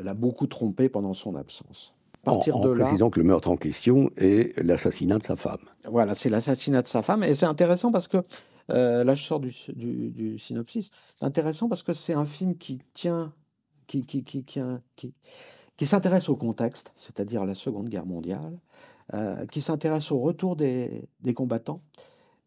[0.00, 1.94] l'a beaucoup trompé pendant son absence.
[2.26, 5.22] À En, partir en de là, précisant que le meurtre en question est l'assassinat de
[5.22, 5.60] sa femme.
[5.88, 7.22] voilà, c'est l'assassinat de sa femme.
[7.22, 8.18] Et c'est intéressant parce que,
[8.70, 12.56] euh, là je sors du, du- du synopsis, c'est intéressant parce que c'est un film
[12.56, 13.32] qui tient,
[13.86, 14.60] qui, qui, qui, qui,
[14.96, 15.14] qui,
[15.78, 18.58] qui s'intéresse au contexte, c'est-à-dire la Seconde Guerre mondiale,
[19.14, 21.80] euh, qui s'intéresse au retour des, combattants,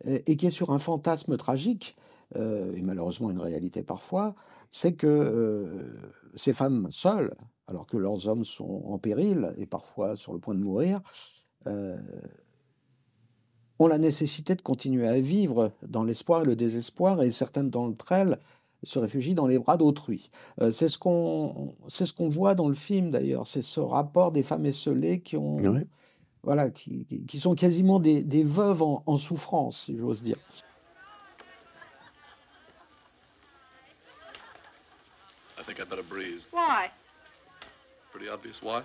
[0.05, 1.95] et, et qui est sur un fantasme tragique,
[2.35, 4.35] euh, et malheureusement une réalité parfois,
[4.69, 5.65] c'est que euh,
[6.35, 7.33] ces femmes seules,
[7.67, 11.01] alors que leurs hommes sont en péril et parfois sur le point de mourir,
[11.67, 11.97] euh,
[13.79, 18.11] ont la nécessité de continuer à vivre dans l'espoir et le désespoir, et certaines d'entre
[18.11, 18.39] elles
[18.83, 20.31] se réfugient dans les bras d'autrui.
[20.61, 24.31] Euh, c'est ce qu'on c'est ce qu'on voit dans le film d'ailleurs, c'est ce rapport
[24.31, 25.85] des femmes esselées qui ont Ouais.
[26.43, 30.37] voilà qui, qui- qui sont quasiment des, des veuves en, en souffrance, si j'ose dire.
[35.57, 36.47] I think I'd better breeze.
[36.51, 36.89] Why?
[38.11, 38.81] Pretty obvious why.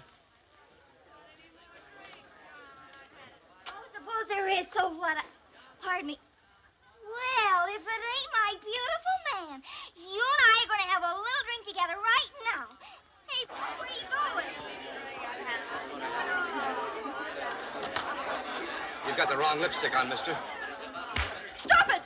[3.66, 5.16] Oh, suppose there is, so what?
[5.16, 5.24] I-
[5.82, 6.18] Pardon me.
[7.06, 9.60] Well, if it ain't my beautiful man,
[9.96, 12.64] you and I are going to have a little drink together right now.
[13.28, 14.52] Hey, where are you going?
[19.06, 20.36] You've got the wrong lipstick on, mister.
[21.54, 22.02] Stop it!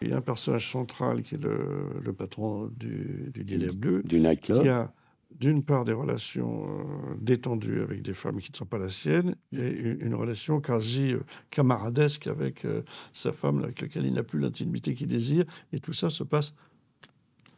[0.00, 4.20] Il y a un personnage central qui est le, le patron du, du Bleu, Du
[4.20, 4.62] nightclub.
[4.62, 4.92] qui a
[5.32, 9.36] d'une part des relations euh, détendues avec des femmes qui ne sont pas la sienne
[9.52, 14.22] et une, une relation quasi euh, camaradesque avec euh, sa femme avec laquelle il n'a
[14.22, 15.44] plus l'intimité qu'il désire.
[15.72, 16.54] Et tout ça se passe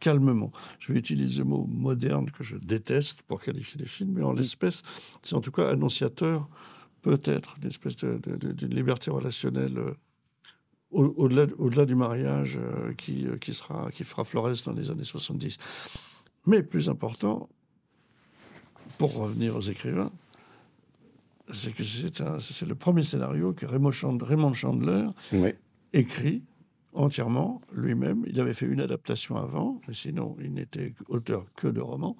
[0.01, 0.51] calmement.
[0.79, 4.33] Je vais utiliser le mot moderne que je déteste pour qualifier les films, mais en
[4.33, 4.81] l'espèce,
[5.21, 6.49] c'est en tout cas annonciateur
[7.01, 9.93] peut-être d'une espèce de, de- de- d'une liberté relationnelle euh,
[10.91, 11.13] au-
[11.57, 15.57] au-delà du mariage euh, qui, euh, qui, sera, qui fera florès dans les années 70.
[16.47, 17.47] Mais plus important,
[18.97, 20.11] pour revenir aux écrivains,
[21.53, 25.53] c'est que c'est le premier scénario que Raymond Chandler, Raymond Chandler Oui.
[25.93, 26.43] écrit
[26.93, 28.23] entièrement lui-même.
[28.27, 32.17] Il avait fait une adaptation avant, mais sinon il n'était auteur que de romans.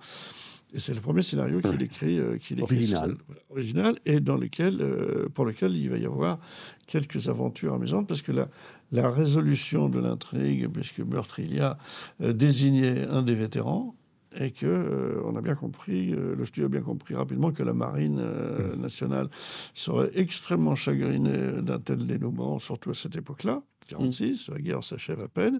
[0.74, 3.18] Et c'est le premier scénario qu'il écrit, euh, qu'il Original.
[3.50, 6.40] original, et dans lequel, euh, pour lequel il va y avoir
[6.88, 8.48] quelques aventures amusantes, parce que la,
[8.94, 11.78] la résolution de l'intrigue, puisque Meurtrilia
[12.22, 13.96] euh, désignait un des vétérans,
[14.40, 17.64] et que euh, on a bien compris, euh, le studio a bien compris rapidement que
[17.64, 19.30] la marine euh, nationale
[19.74, 25.28] serait extrêmement chagrinée d'un tel dénouement, surtout à cette époque-là, 46, la guerre s'achève à
[25.28, 25.60] peine,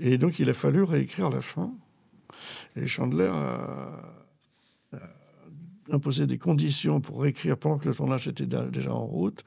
[0.00, 1.72] et donc il a fallu réécrire la fin.
[2.76, 4.21] Et Chandler a
[5.92, 9.44] imposé des conditions pour réécrire pendant que le tournage était déjà en route,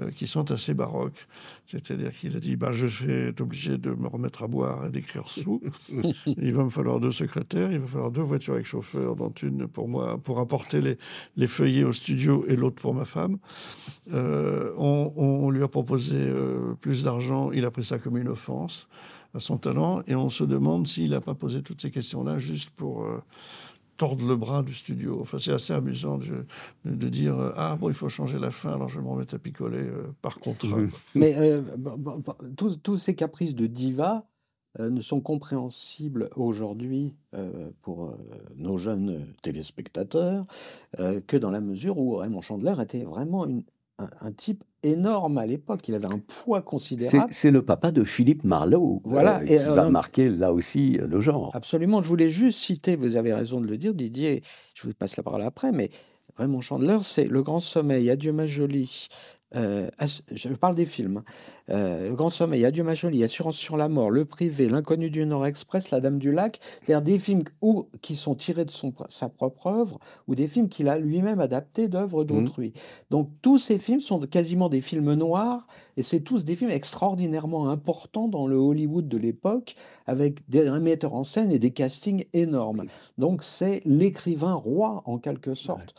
[0.00, 1.26] euh, qui sont assez baroques.
[1.66, 4.90] C'est-à-dire qu'il a dit bah, Je vais être obligé de me remettre à boire et
[4.90, 5.60] d'écrire sous.
[6.26, 9.66] il va me falloir deux secrétaires, il va falloir deux voitures avec chauffeur, dont une
[9.66, 10.98] pour moi, pour apporter les,
[11.36, 13.38] les feuillets au studio et l'autre pour ma femme.
[14.12, 18.28] Euh, on, on lui a proposé euh, plus d'argent, il a pris ça comme une
[18.28, 18.88] offense
[19.34, 22.70] à son talent, et on se demande s'il n'a pas posé toutes ces questions-là juste
[22.70, 23.06] pour
[23.98, 25.18] tordre le bras du studio.
[25.20, 26.46] Enfin, c'est assez amusant de,
[26.86, 29.10] de- de dire euh, ah bon, il faut changer la fin, alors je vais me
[29.10, 30.78] remettre à picoler euh, par contrat.
[30.78, 30.90] Mhm.
[31.14, 31.60] Mais euh,
[32.56, 34.26] tous, tous ces caprices de diva
[34.80, 38.14] euh, ne sont compréhensibles aujourd'hui euh, pour euh,
[38.56, 40.46] nos jeunes téléspectateurs
[41.00, 43.64] euh, que dans la mesure où Raymond Chandler était vraiment une-
[43.98, 45.88] un, un type énorme à l'époque.
[45.88, 47.32] Il avait un poids considérable.
[47.32, 50.98] c'est le papa de Philippe Marlowe Voilà, euh, et, qui va euh, marquer là aussi
[50.98, 51.50] le genre.
[51.54, 52.02] Absolument.
[52.02, 54.42] Je voulais juste citer, vous avez raison de le dire, Didier,
[54.74, 55.90] je vous passe la parole après, mais
[56.36, 59.08] Raymond Chandler, c'est Le Grand Sommeil, Adieu ma jolie.
[59.56, 59.88] Euh,
[60.30, 61.18] je parle des films.
[61.18, 61.24] hein.
[61.70, 65.24] Euh, le Grand Sommeil, Adieu ma jolie, Assurance sur la mort, Le Privé, L'inconnu du
[65.24, 68.92] Nord Express, La Dame du Lac, c'est-à-dire des films où, qui sont tirés de son,
[69.08, 72.72] sa propre œuvre ou des films qu'il a lui-même adaptés d'œuvres d'autrui.
[73.10, 77.68] Donc tous ces films sont quasiment des films noirs et c'est tous des films extraordinairement
[77.70, 79.74] importants dans le Hollywood de l'époque
[80.06, 82.84] avec des metteurs en scène et des castings énormes.
[83.16, 85.94] Donc c'est l'écrivain roi en quelque sorte.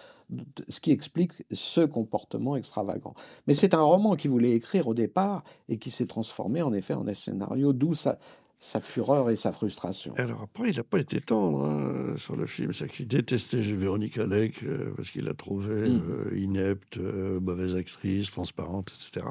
[0.68, 3.14] Ce qui explique ce comportement extravagant.
[3.48, 6.94] Mais c'est un roman qu'il voulait écrire au départ et qui s'est transformé en effet
[6.94, 8.20] en un scénario, d'où sa,
[8.60, 10.14] sa fureur et sa frustration.
[10.18, 12.74] Alors après, il n'a pas été tendre hein, sur le film.
[12.74, 16.02] C'est qu'il détestait Véronique Alec euh, parce qu'il l'a trouvée Mm.
[16.10, 19.26] euh, inepte, euh, mauvaise actrice, transparente, etc.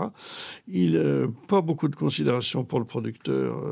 [0.67, 3.63] Il n'a pas beaucoup de considération pour le producteur.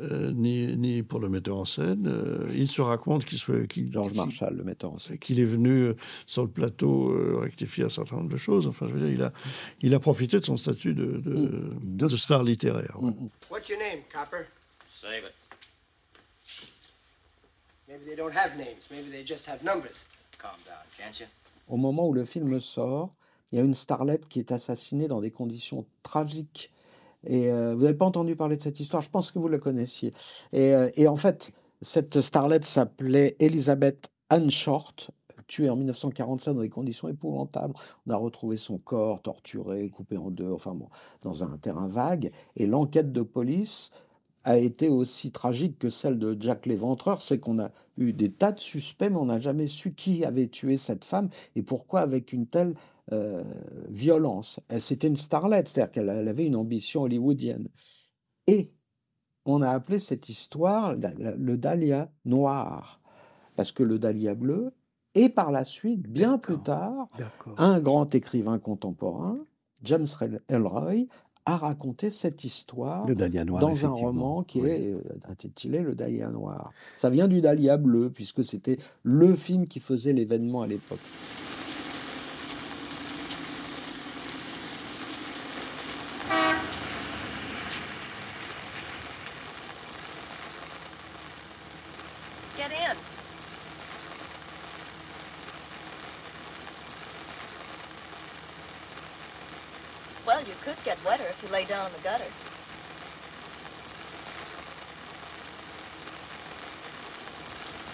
[0.00, 2.06] Euh, ni, ni pour le metteur en scène.
[2.06, 3.66] Euh, il se raconte qu'il soit.
[3.66, 5.18] qu'il- Georges Marshall, le metteur en scène.
[5.18, 8.66] qu'il est venu euh, sur le plateau euh, rectifier un certain nombre de choses.
[8.66, 9.32] Enfin, je veux dire, il a,
[9.82, 12.96] il a profité de son statut de, de, de star littéraire.
[12.98, 13.16] voilà.
[13.50, 14.46] What's your name, Copper?
[14.94, 15.32] Save it.
[17.88, 18.88] Maybe they don't have names.
[18.90, 20.06] Maybe they just have numbers.
[20.38, 21.26] Calm down, can't you?
[21.68, 23.14] Au moment où le film sort,
[23.52, 26.70] il y a une starlette qui est assassinée dans des conditions tragiques.
[27.26, 29.58] Et euh, vous n'avez pas entendu parler de cette histoire, je pense que vous la
[29.58, 30.12] connaissiez.
[30.52, 35.10] Et, euh, en fait, cette starlette s'appelait Elizabeth Ann Short,
[35.46, 37.74] tuée en 1947 dans des conditions épouvantables.
[38.06, 40.88] On a retrouvé son corps torturé, coupé en deux, enfin bon,
[41.22, 42.32] dans un terrain vague.
[42.56, 43.90] Et l'enquête de police
[44.44, 48.52] a été aussi tragique que celle de Jack l'Éventreur, c'est qu'on a eu des tas
[48.52, 52.32] de suspects, mais on n'a jamais su qui avait tué cette femme et pourquoi avec
[52.32, 52.74] une telle
[53.12, 53.44] euh,
[53.88, 54.60] violence.
[54.68, 57.68] Elle, C'était une starlette, c'est-à-dire qu'elle elle avait une ambition hollywoodienne.
[58.46, 58.72] Et
[59.44, 63.00] on a appelé cette histoire le Dahlia noir,
[63.56, 64.72] parce que le Dahlia bleu,
[65.14, 67.08] et par la suite, bien plus tard,
[67.58, 69.38] un grand écrivain contemporain,
[69.82, 70.06] James
[70.48, 71.06] Elroy,
[71.44, 75.94] a raconté cette histoire Le Dahlia noir, dans un roman qui est euh, intitulé Le
[75.94, 76.72] Dahlia noir.
[76.96, 81.00] Ça vient du Dahlia bleu, puisque c'était le film qui faisait l'événement à l'époque.
[92.56, 92.96] Get in.
[100.24, 102.30] Well, you could get wetter if you lay down in the gutter.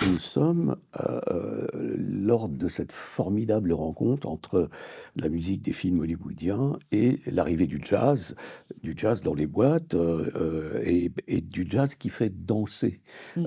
[0.08, 4.68] nous sommes euh, lors de cette formidable rencontre entre
[5.16, 8.36] la musique des films hollywoodiens et l'arrivée du jazz,
[8.82, 13.00] du jazz dans les boîtes euh, euh, et, et, du jazz qui fait danser.
[13.36, 13.46] Mmh.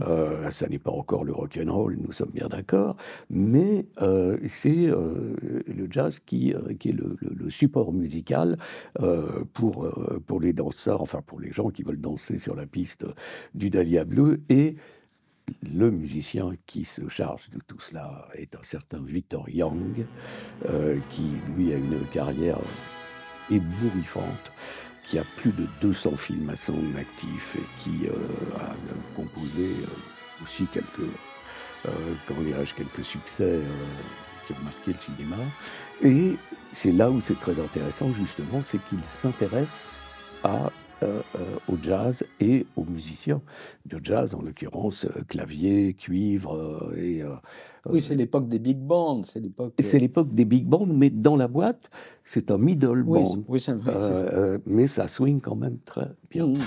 [0.50, 2.98] ça n'est pas encore le rock and roll, nous sommes bien d'accord,
[3.30, 3.86] mais
[4.48, 8.58] c'est le jazz qui, qui est le, le, le support musical
[9.54, 9.88] pour,
[10.26, 13.06] pour les danseurs, enfin pour les gens qui veulent danser sur la piste
[13.54, 14.76] du Dahlia bleu et
[15.62, 20.06] le musicien qui se charge de tout cela est un certain Victor Young,
[20.68, 22.60] euh, qui lui a une carrière
[23.50, 24.52] ébouriffante,
[25.06, 28.76] qui a plus de 200 films à son actif et qui euh, a
[29.16, 31.10] composé euh, aussi quelques,
[32.28, 33.62] comment dirais-je, quelques succès
[34.46, 35.38] qui ont marqué le cinéma.
[36.02, 36.38] Et
[36.72, 40.00] c'est là où c'est très intéressant justement, c'est qu'il s'intéresse
[40.44, 40.72] à
[41.04, 43.42] euh, euh, au jazz et aux musiciens
[43.86, 47.24] de jazz, en l'occurrence euh, clavier, cuivre et.
[47.90, 49.24] oui, c'est l'époque des big bands.
[49.24, 49.74] C'est l'époque.
[49.80, 51.90] C'est l'époque des big bands, mais dans la boîte,
[52.24, 53.44] c'est un middle band.
[53.48, 53.66] Oui,
[54.66, 56.46] mais ça swing quand même très bien.
[56.46, 56.60] Mmh.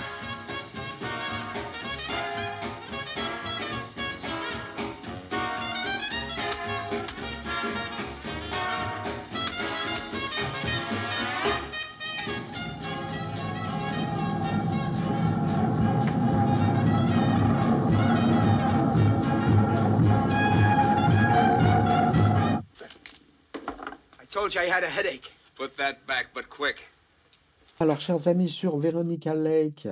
[27.79, 29.87] Alors, chers amis, sur Veronica Lake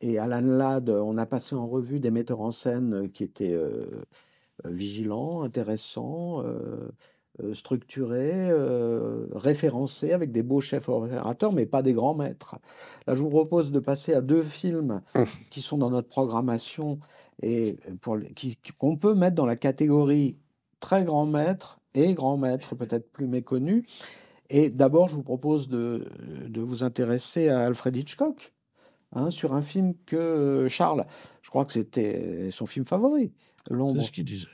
[0.00, 4.04] et Alan Ladd, on a passé en revue des metteurs en scène qui étaient euh,
[4.64, 6.88] euh, vigilants, intéressants, euh,
[7.52, 8.48] structurés,
[9.32, 12.56] référencés, avec des beaux chefs opérateurs, mais pas des grands maîtres.
[13.08, 15.02] Là, je vous propose de passer à deux films
[15.50, 17.00] qui sont dans notre programmation
[17.42, 17.76] et
[18.78, 20.38] qu'on peut mettre dans la catégorie
[20.78, 23.86] très grand maître et grand maître peut-être plus méconnu.
[24.48, 26.06] Et d'abord, je vous propose de,
[26.46, 28.54] de, vous intéresser à Alfred Hitchcock,
[29.12, 31.04] hein, sur un film que Charles,
[31.42, 33.32] je crois que c'était son film favori,
[33.70, 34.00] L'ombre.
[34.00, 34.46] C'est ce qu'il disait.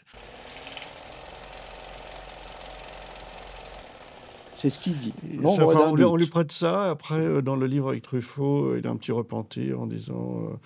[4.62, 5.12] C'est ce qu'il dit.
[5.42, 6.88] on, lui prête ça.
[6.88, 10.38] Après, euh, dans le livre avec Truffaut, euh, il a un petit repentir en disant
[10.38, 10.57] il euh, ne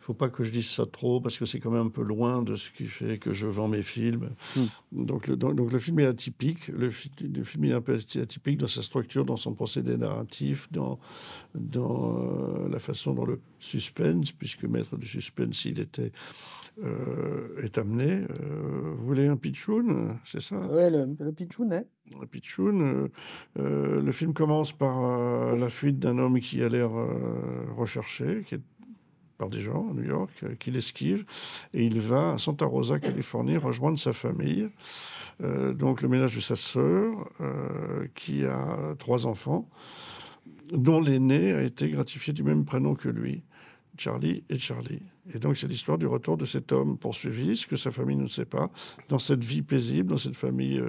[0.00, 2.42] faut pas que je dise ça trop parce que c'est quand même un peu loin
[2.42, 4.30] de ce qui fait que je vends mes films.
[4.56, 4.64] Hmm.
[5.04, 6.66] Donc, le, donc, le film est atypique.
[6.66, 10.98] Le, film est un peu atypique dans sa structure, dans son procédé narratif, dans,
[11.54, 16.10] dans la façon dont le suspense, puisque maître du suspense, il était
[16.82, 18.26] euh, est amené.
[18.28, 20.56] Euh, vous voulez un pitchoun, c'est ça?
[20.56, 21.86] Oui, le, le pitchoun est.
[22.20, 23.10] Le pitchoun.
[23.58, 26.90] Euh, le film commence par la fuite d'un homme qui a l'air
[27.76, 28.60] recherché, qui est
[29.36, 31.24] par des gens à New York, qui l'esquive,
[31.72, 34.70] et il va à Santa Rosa, Californie, rejoindre sa famille.
[35.40, 37.28] donc le ménage de sa sœur,
[38.14, 39.68] qui a trois enfants,
[40.72, 43.42] dont l'aîné a été gratifié du même prénom que lui.
[43.96, 45.02] Charlie et Charlie.
[45.32, 48.26] Et donc c'est l'histoire du retour de cet homme poursuivi, ce que sa famille ne
[48.26, 48.70] sait pas,
[49.08, 50.82] dans cette vie paisible, dans cette famille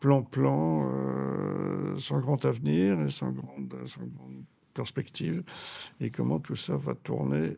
[0.00, 5.42] plan-plan, euh, sans grand avenir et sans grande, sans grande, perspective,
[6.00, 7.56] et comment tout ça va tourner.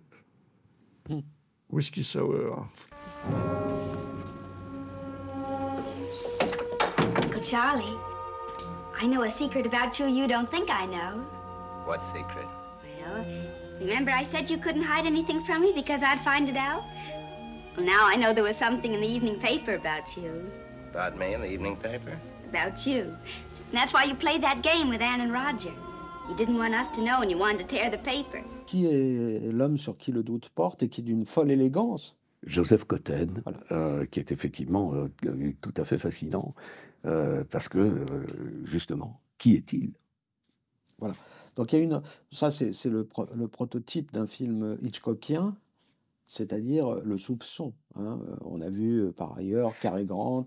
[1.08, 1.20] Mm.
[1.68, 2.66] Whisky Sour.
[7.16, 7.96] Uncle Charlie,
[8.98, 11.24] I know a secret about you you don't think I know.
[11.86, 12.48] What secret?
[12.82, 13.24] Well,
[13.80, 16.84] Remember I said you couldn't hide anything from me because I'd find it out?
[17.76, 20.50] Well, now I know there was something in the evening paper about you.
[20.92, 22.18] About me in the evening paper?
[22.48, 23.02] About you.
[23.02, 25.72] And that's why you played that game with Anne and Roger.
[26.28, 28.42] You didn't want us to know and you wanted to tear the paper.
[28.66, 32.84] Qui est l'homme sur qui le doute porte et qui est d'une folle élégance Joseph
[32.84, 33.58] Cotten, voilà.
[33.70, 35.08] euh, qui est effectivement euh,
[35.60, 36.54] tout à fait fascinant,
[37.04, 38.04] euh, parce que, euh,
[38.64, 39.92] justement, qui est-il?
[40.98, 41.14] Voilà.
[41.56, 45.54] Donc il y a une, ça c'est le, le, prototype d'un film Hitchcockien,
[46.30, 47.74] c'est-à-dire le soupçon.
[47.96, 48.20] Hein.
[48.44, 50.46] On a vu par ailleurs Cary Grant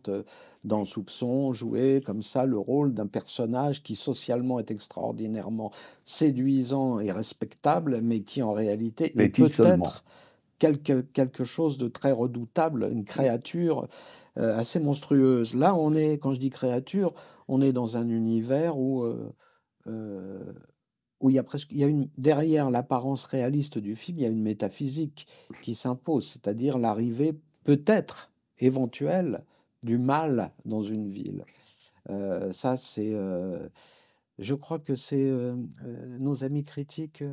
[0.63, 5.71] dans Soupçon jouer comme ça le rôle d'un personnage qui socialement est extraordinairement
[6.05, 10.05] séduisant et respectable, mais qui en réalité est peut-être
[10.57, 13.89] quelque, quelque chose de très redoutable, une créature
[14.37, 15.53] euh, assez monstrueuse.
[15.53, 17.13] Là, on est, quand je dis créature,
[17.49, 19.03] on est dans un univers où
[21.23, 24.23] où il y a presque, il y a une, derrière l'apparence réaliste du film, il
[24.23, 25.25] y a une métaphysique
[25.61, 29.43] qui s'impose, c'est-à-dire l'arrivée peut-être éventuelle
[29.83, 31.45] du mal dans une ville.
[32.09, 33.69] Euh, ça, c'est, euh,
[34.37, 35.55] je crois que c'est euh,
[36.19, 37.23] nos amis critiques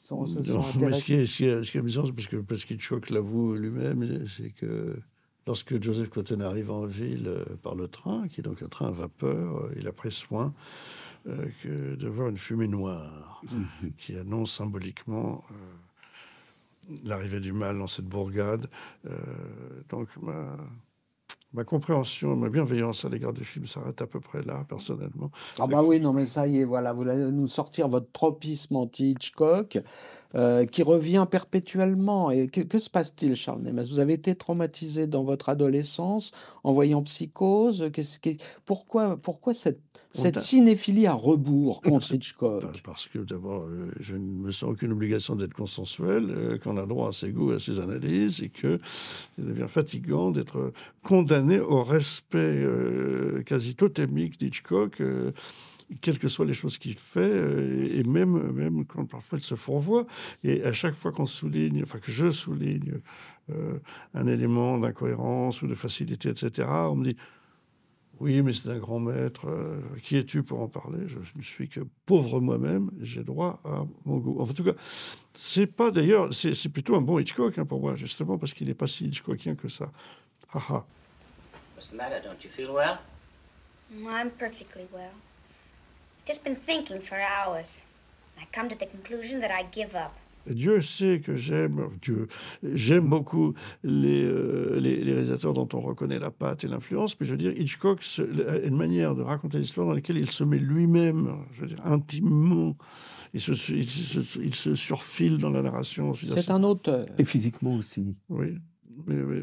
[0.00, 2.28] sont, Non, mais ce qui est, ce qui est, ce qui est amusant, c'est parce
[2.28, 4.98] que, parce qu'Hitchcock l'avoue lui-même, c'est que
[5.46, 8.88] lorsque Joseph Cotton arrive en ville euh, par le train, qui est donc un train
[8.88, 10.54] à vapeur, euh, il a pris soin
[11.26, 13.42] euh, que de voir une fumée noire
[13.98, 15.54] qui annonce symboliquement euh,
[17.04, 18.66] l'arrivée du mal dans cette bourgade.
[19.06, 19.16] Euh,
[19.88, 20.56] donc ma,
[21.52, 25.30] ma compréhension, ma bienveillance à l'égard du film s'arrête à peu près là, personnellement.
[25.58, 28.76] Ah bah oui, non mais ça y est, voilà, vous allez nous sortir votre tropisme
[28.76, 29.78] anti-Hitchcock
[30.34, 32.30] euh, qui revient perpétuellement.
[32.30, 36.30] Et que, que se passe-t-il, Charles Nemes Vous avez été traumatisé dans votre adolescence
[36.64, 37.90] en voyant Psychose.
[37.92, 38.18] Qu'est-ce
[38.64, 39.80] Pourquoi, pourquoi cette,
[40.12, 42.64] cinéphilie à rebours contre Hitchcock?
[42.84, 46.86] Parce que d'abord, euh, je ne me sens aucune obligation d'être consensuel, euh, qu'on a
[46.86, 48.78] droit à ses goûts, à ses analyses, et que
[49.38, 50.72] il devient fatigant d'être
[51.02, 55.32] condamné au respect euh, quasi totémique d'Hitchcock, euh,
[56.00, 59.54] quelles que soient les choses qu'il fait, euh, et même, même quand parfois il se
[59.54, 60.06] fourvoie.
[60.44, 63.00] Et à chaque fois qu'on souligne, enfin que je souligne
[63.50, 63.78] euh,
[64.14, 67.16] un élément d'incohérence ou de facilité, etc., on me dit
[68.20, 69.48] oui, mais c'est un grand maître.
[69.48, 71.08] euh, qui es-tu pour en parler?
[71.08, 72.90] Je ne suis que pauvre moi-même.
[73.00, 74.40] J'ai droit à mon goût.
[74.40, 74.74] En tout cas,
[75.32, 78.68] c'est pas d'ailleurs, c'est c'est plutôt un bon Hitchcock hein, pour moi, justement, parce qu'il
[78.68, 79.90] n'est pas si Hitchcockien que ça.
[80.54, 80.84] Haha.
[81.74, 82.20] What's the matter?
[82.22, 82.98] Don't you feel well?
[84.06, 85.10] I'm perfectly well.
[86.26, 87.82] Just been thinking for hours.
[88.38, 90.12] I come to the conclusion that I give up.
[90.48, 92.26] Et Dieu sait que j'aime, Dieu,
[92.64, 93.54] j'aime beaucoup
[93.84, 97.38] les, euh, les, les réalisateurs dont on reconnaît la patte et l'influence, mais je veux
[97.38, 98.02] dire, Hitchcock
[98.48, 101.86] a une manière de raconter l'histoire dans laquelle il se met lui-même, je veux dire,
[101.86, 102.76] intimement,
[103.34, 106.12] il se, il se, il se surfile dans la narration.
[106.14, 107.06] C'est un auteur.
[107.18, 108.16] Et physiquement aussi.
[108.28, 108.58] Oui.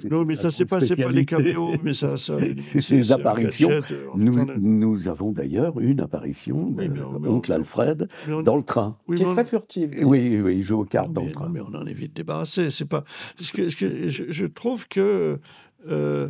[0.10, 2.38] Non, mais ça, c'est pas, c'est pas les caméos, mais ça, ça
[2.80, 3.70] C'est un apparitions.
[3.70, 3.82] euh,
[4.16, 8.42] Nous, nous avons d'ailleurs une apparition de Oui, mais on- mais on- oncle Alfred on-
[8.42, 8.98] dans le train.
[9.08, 9.92] Oui, Qui est très furtive.
[10.04, 11.46] Oui, oui, il joue aux cartes dans le train.
[11.48, 12.72] non, mais on en est vite débarrassé.
[12.72, 13.04] C'est pas.
[13.40, 15.40] Ce que, ce que- je, je trouve que
[15.90, 16.28] euh,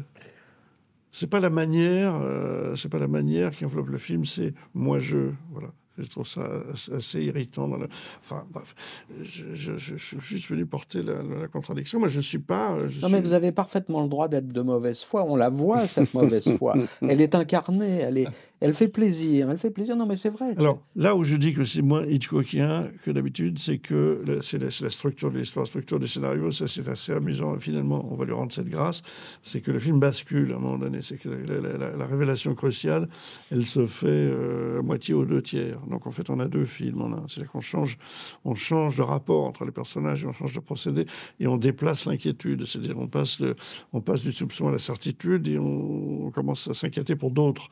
[1.12, 4.26] c'est pas la manière, euh, c'est pas la manière qui enveloppe le film.
[4.26, 5.32] C'est moi je.
[5.52, 5.70] Voilà.
[6.00, 6.48] Je trouve ça
[6.96, 7.68] assez- irritant.
[7.68, 7.88] Dans le...
[8.22, 8.74] Enfin, bref,
[9.22, 12.00] je, je- je- je suis juste venu porter la, la contradiction.
[12.00, 12.78] Moi, je suis pas.
[13.02, 15.24] Non, mais vous avez parfaitement le droit d'être de mauvaise foi.
[15.28, 16.76] On la voit, cette mauvaise foi.
[17.02, 18.28] Elle est incarnée, elle, est,
[18.60, 19.50] elle fait plaisir.
[19.50, 19.96] Elle fait plaisir.
[19.96, 20.54] Non, mais c'est vrai.
[20.58, 24.90] Alors, là où je dis que c'est moins Hitchcockien que d'habitude, c'est que c'est la,
[24.90, 27.58] structure de l'histoire, la structure du scénario, ça c'est assez amusant.
[27.58, 29.02] Finalement, on va lui rendre cette grâce,
[29.42, 31.00] c'est que le film bascule à un moment donné.
[31.02, 33.08] C'est que la, la- la- la révélation cruciale,
[33.52, 35.80] elle se fait euh, à moitié aux deux tiers.
[35.90, 37.26] Donc en fait, on a deux films un.
[37.28, 37.98] C'est-à-dire qu'on change,
[38.46, 41.06] on change de rapport entre les personnages, on change de procédé,
[41.40, 42.66] et on déplace l'inquiétude.
[42.66, 43.56] C'est-à-dire on passe, de-
[43.94, 47.68] on passe du soupçon à la certitude, et on, on commence à s'inquiéter pour d'autres.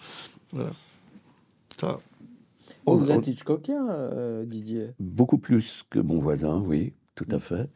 [0.52, 0.72] Voilà.
[1.80, 1.98] Ça,
[2.86, 4.92] vous On- êtes Hitchcockien, euh, Didier?
[5.00, 7.68] Beaucoup plus que mon voisin, oui, tout à fait.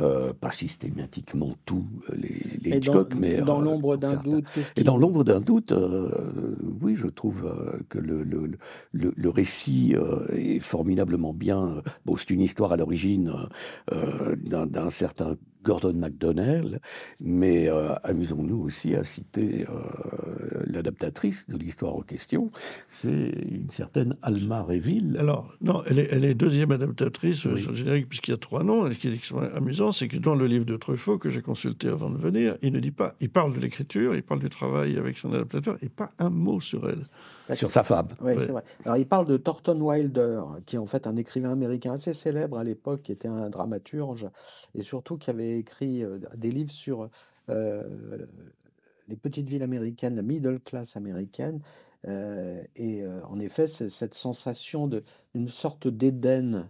[0.00, 4.46] Euh, pas systématiquement tous les, les dans, Hitchcock, mais dans euh, l'ombre pour d'un doute,
[4.76, 8.50] Et dans l'ombre d'un doute, euh, oui, je trouve euh, que le, le,
[8.92, 11.82] le, le récit euh, est formidablement bien.
[12.06, 13.32] Bon, c'est une histoire à l'origine
[13.92, 15.36] euh, d'un certain
[15.66, 16.80] Gordon MacDonnell,
[17.20, 22.52] mais euh, amusons-nous aussi à citer euh, l'adaptatrice de l'histoire en question,
[22.88, 25.16] c'est une certaine Alma Reville.
[25.18, 27.62] Alors, non, elle est, elle est deuxième adaptatrice euh, Oui.
[27.62, 28.86] sur le générique, puisqu'il y a trois noms.
[28.86, 31.42] Et ce qui est extrêmement amusant, c'est que dans le livre de Truffaut, que j'ai
[31.42, 33.16] consulté avant de venir, il ne dit pas.
[33.20, 36.60] Il parle de l'écriture, il parle du travail avec son adaptateur, et pas un mot
[36.60, 37.02] sur elle.
[37.52, 38.08] Sur sa femme.
[38.20, 38.40] Oui, Ouais.
[38.44, 38.62] c'est vrai.
[38.84, 42.58] Alors, il parle de Thornton Wilder, qui est en fait un écrivain américain assez célèbre
[42.58, 44.26] à l'époque, qui était un dramaturge,
[44.74, 47.08] et surtout qui avait écrit euh, des livres sur
[47.48, 48.26] euh,
[49.08, 51.60] les petites villes américaines, la middle class américaine.
[52.08, 55.02] Euh, et euh, en effet, c'est cette sensation de-
[55.34, 56.68] d'une sorte d'Éden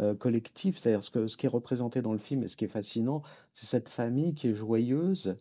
[0.00, 2.64] euh, collectif, c'est-à-dire ce, que, ce qui est représenté dans le film et ce qui
[2.64, 3.22] est fascinant,
[3.52, 5.36] c'est cette famille qui est joyeuse.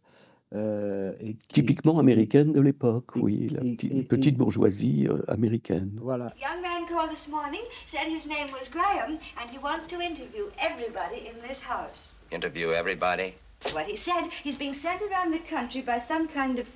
[0.53, 5.07] Euh, et qui- Typiquement américaine de l'époque, oui, la et- petite, et- petite et- bourgeoisie
[5.07, 5.91] euh, américaine.
[6.01, 6.33] Voilà.
[6.41, 10.45] Young man called this morning, said his name was Graham, and he wants to interview
[10.59, 12.15] everybody in this house.
[12.31, 13.33] Interview everybody?
[13.73, 16.67] What he said, he's being sent around the country by some kind of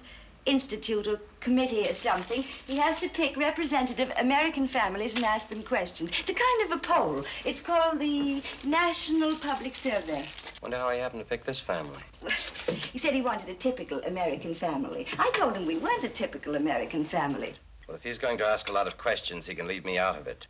[0.46, 2.44] institute or committee or something.
[2.66, 6.12] He has to pick representative American families and ask them questions.
[6.20, 7.24] It's a kind of a poll.
[7.46, 10.26] It's called the National Public Survey.
[10.62, 12.02] Wonder how he happened to pick this family.
[12.22, 12.32] Well,
[12.92, 15.08] He said he wanted a typical American family.
[15.18, 17.54] I told him we weren't a typical American family.
[17.88, 20.18] Well, if he's going to ask a lot of questions, he can leave me out
[20.18, 20.48] of it.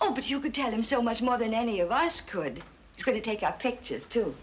[0.00, 2.62] Oh, but you could tell him so much more than any of us could.
[2.96, 4.34] He's going to take our pictures, too.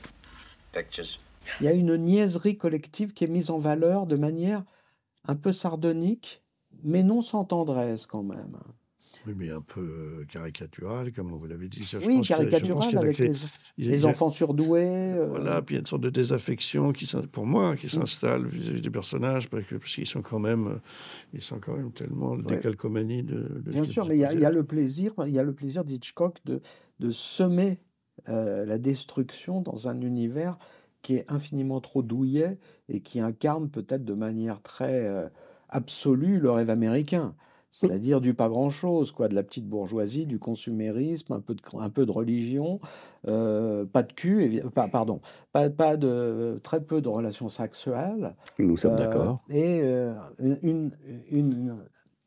[0.72, 1.18] Pictures.
[1.60, 4.64] Il y a une niaiserie collective qui est mise en valeur de manière
[5.28, 6.42] un peu sardonique,
[6.84, 8.58] mais non sans tendresse quand même.
[9.26, 11.84] Oui, mais un peu euh, caricatural, comme vous l'avez dit.
[11.84, 13.18] Ça, je Oui, pense je caricatural avec
[13.78, 14.86] les, a- enfants surdoués.
[14.86, 18.46] euh, Voilà, puis il y a une sorte de désaffection qui, pour moi, qui s'installe
[18.48, 20.76] vis-à-vis des personnages, parce que- parce qu'ils sont quand même, euh,
[21.34, 22.56] ils sont quand même tellement le Ouais.
[22.56, 23.62] décalcomanie de.
[23.66, 26.38] Bien sûr, mais il y y a le plaisir, il y a le plaisir d'Hitchcock
[26.46, 26.62] de,
[27.00, 27.80] de semer
[28.30, 30.58] euh, la destruction dans un univers
[31.08, 32.58] qui est infiniment trop douillet
[32.90, 35.30] et qui incarne peut-être de manière très euh,
[35.70, 37.34] absolue le rêve américain.
[37.72, 41.82] C'est-à-dire du pas grand-chose, quoi, de la petite bourgeoisie, du consumérisme, un peu de, cr-
[41.82, 42.82] un peu de religion,
[43.26, 45.22] euh, pas de cul, pas, pardon,
[45.54, 48.36] pas, pas de, très peu de relations sexuelles.
[48.60, 49.40] Nous sommes Euh, d'accord.
[49.50, 49.80] Et
[50.40, 50.92] une,
[51.32, 51.78] une,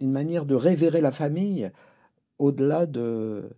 [0.00, 1.70] une manière de révérer la famille
[2.38, 3.50] au-delà de,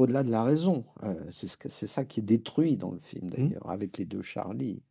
[0.00, 0.84] au-delà de la raison.
[1.04, 3.30] Euh, c'est ce ça qui est détruit dans le film, Mmh.
[3.30, 4.82] d'ailleurs, avec les deux Charlie.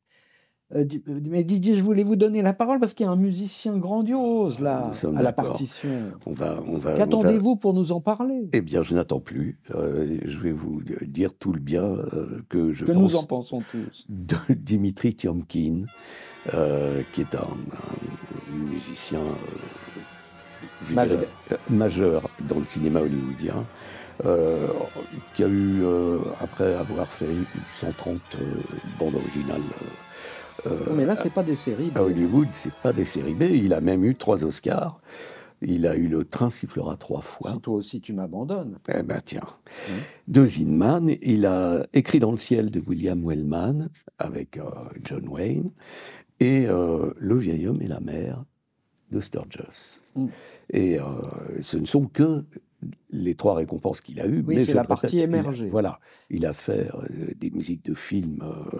[0.76, 3.16] Euh, euh, mais Didier, je voulais vous donner la parole parce qu'il y a un
[3.16, 5.90] musicien grandiose là, à la partition.
[6.28, 8.48] On va, on va, Qu'attendez-vous pour nous en parler?
[8.54, 9.60] Eh bien, je n'attends plus.
[9.74, 13.24] Euh, je vais vous dire tout le bien euh, que je Que pense nous en
[13.24, 14.06] pensons tous.
[14.10, 15.86] de Dimitri Tiomkin,
[16.46, 19.22] qui est un, un musicien
[20.88, 21.18] je Majeur.
[21.20, 23.66] dirais, majeur dans le cinéma hollywoodien,
[24.26, 24.68] euh,
[25.34, 27.28] qui a eu, euh, après avoir fait
[27.72, 28.46] 130 euh,
[29.00, 29.62] bandes originales.
[30.66, 31.90] Non, mais là, c'est pas des séries.
[31.96, 33.44] à Hollywood, c'est pas des séries B.
[33.44, 35.00] Il a même eu trois Oscars.
[35.62, 37.52] Il a eu le train sifflera trois fois.
[37.54, 38.78] Si toi aussi tu m'abandonnes.
[38.94, 39.48] Eh ben tiens.
[40.28, 44.60] De Zinman, il a écrit dans le ciel de William Wellman avec
[45.04, 45.72] John Wayne
[46.42, 48.44] et Le vieil homme et la mer
[49.12, 50.00] de Sturges.
[50.16, 50.28] Mm.
[50.72, 50.98] Et
[51.62, 52.44] ce ne sont que
[53.10, 54.44] les trois récompenses qu'il a eues.
[54.48, 55.68] Oui, mais c'est je la partie répète, il a- émergée.
[55.70, 56.00] voilà,
[56.30, 58.80] il a fait euh, des musiques de films euh,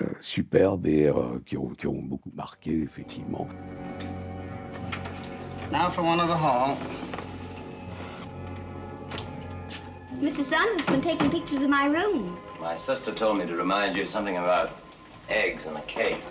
[0.00, 3.48] euh, superbes et euh, qui, ont, qui ont beaucoup marqué, effectivement.
[5.72, 6.76] Now for one of the hall.
[10.20, 10.44] Mr.
[10.44, 12.36] Saunders has been taking pictures of my room.
[12.60, 14.70] My sister told me to remind you something about
[15.28, 16.22] eggs and a cake.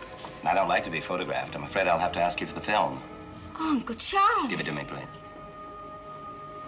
[0.45, 1.55] I don't like to be photographed.
[1.55, 2.99] I'm afraid I'll have to ask you for the film.
[3.59, 4.49] Oh, Uncle Charles.
[4.49, 5.05] Give it to me, please.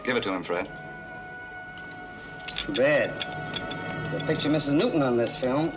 [0.06, 0.70] Give it to him, Fred.
[2.56, 3.10] Too bad.
[4.12, 4.74] They'll picture Mrs.
[4.74, 5.72] Newton on this film.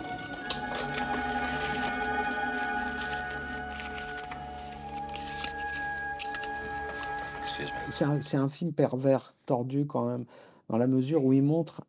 [7.41, 7.89] Excuse me.
[7.89, 10.25] C'est un, c'est un film pervers, tordu quand même,
[10.67, 11.81] dans la mesure où il montre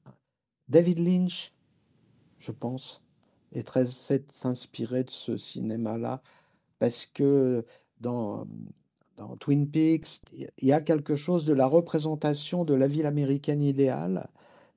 [0.70, 1.52] David Lynch,
[2.38, 3.02] je pense,
[3.52, 6.22] est très s'est inspiré de ce cinéma-là,
[6.78, 7.66] parce que
[8.00, 8.46] dans,
[9.40, 14.28] Twin Peaks, il y a quelque chose de la représentation de la ville américaine idéale.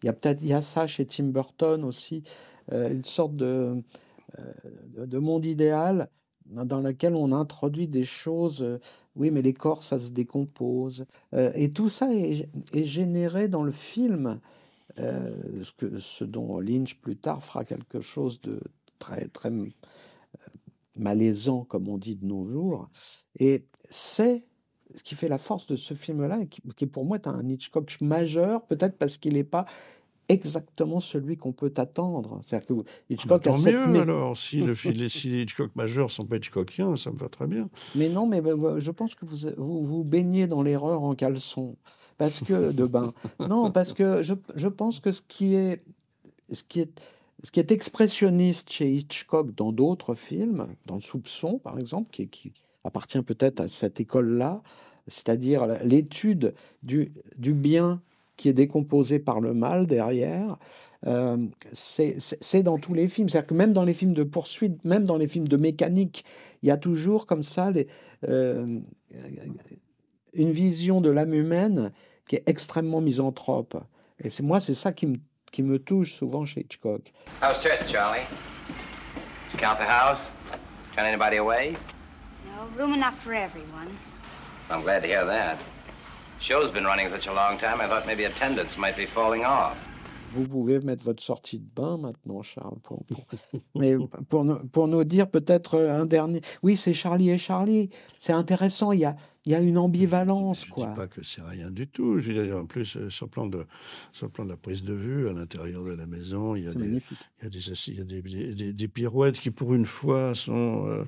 [0.01, 2.23] Il y a peut-être il y a ça chez Tim Burton aussi,
[2.71, 3.81] euh, une sorte de,
[4.39, 4.53] euh,
[4.87, 6.09] de, de monde idéal
[6.47, 8.61] dans lequel on introduit des choses.
[8.63, 8.79] euh,
[9.15, 11.05] oui, mais les corps, ça se décompose.
[11.55, 14.39] Et tout ça est, est généré dans le film,
[14.97, 18.59] ce, que, ce dont Lynch plus tard fera quelque chose de
[18.99, 19.51] très, très
[20.95, 22.89] malaisant, comme on dit de nos jours.
[23.39, 24.45] Et c'est
[24.95, 27.47] ce qui fait la force de ce film-là, et qui, qui pour moi est un
[27.47, 29.65] Hitchcock majeur, peut-être parce qu'il n'est pas
[30.29, 32.39] exactement celui qu'on peut attendre.
[32.43, 32.73] C'est-à-dire que
[33.09, 36.37] Hitchcock a Tant cette mieux mé- alors, si, le, si les Hitchcock majeurs sont pas
[36.37, 37.69] Hitchcockiens, ça me va très bien.
[37.95, 38.41] Mais non, mais
[38.77, 41.75] je pense que vous vous, vous baignez dans l'erreur en caleçon.
[42.17, 43.13] Parce que, de bain.
[43.39, 45.83] Non, parce que je, je pense que ce qui est,
[46.51, 47.01] ce qui est,
[47.43, 52.53] ce qui est expressionniste chez Hitchcock dans d'autres films, dans Soupçon par exemple, qui,
[52.85, 54.61] appartient peut-être à cette école-là,
[55.07, 58.01] c'est-à-dire l'étude du, bien
[58.35, 60.57] qui est décomposé par le mal derrière,
[61.05, 61.37] euh,
[61.71, 63.29] c'est dans tous les films.
[63.29, 66.25] C'est-à-dire que même dans les films de poursuite, même dans les films de mécanique,
[66.61, 67.71] il y a toujours comme ça
[68.27, 68.79] euh,
[70.33, 71.91] une vision de l'âme humaine
[72.27, 73.77] qui est extrêmement misanthrope.
[74.19, 75.17] Et c'est moi, c'est ça qui me,
[75.53, 77.13] qui me touche souvent chez Hitchcock.
[77.41, 78.25] How's church, Charlie?
[78.25, 80.31] Did you count the house?
[80.97, 81.75] Got anybody away?
[82.45, 83.87] No, room enough for everyone.
[84.69, 85.57] I'm glad to hear that.
[86.39, 89.77] Show's been running such a long time, I thought maybe attendance might be falling off.
[90.35, 92.79] Vous pouvez mettre votre sortie de bain maintenant, Charles.
[92.81, 93.25] Pour, pour-
[93.75, 93.93] mais
[94.29, 96.41] pour, nous- pour nous dire peut-être un dernier.
[96.63, 97.91] Oui, c'est Charlie et Charlie.
[98.17, 98.91] C'est intéressant.
[98.91, 99.15] Il y a,
[99.45, 100.87] il y a une ambivalence, Je quoi.
[100.87, 102.19] dis pas que c'est rien du tout.
[102.19, 103.65] Je veux dire, en plus, euh, sur le plan de,
[104.13, 106.67] sur le plan de la prise de vue, à l'intérieur de la maison, il y
[106.67, 107.99] a des, il y a des, il y
[108.51, 111.03] a des, des- pirouettes qui, pour une fois, sont, euh,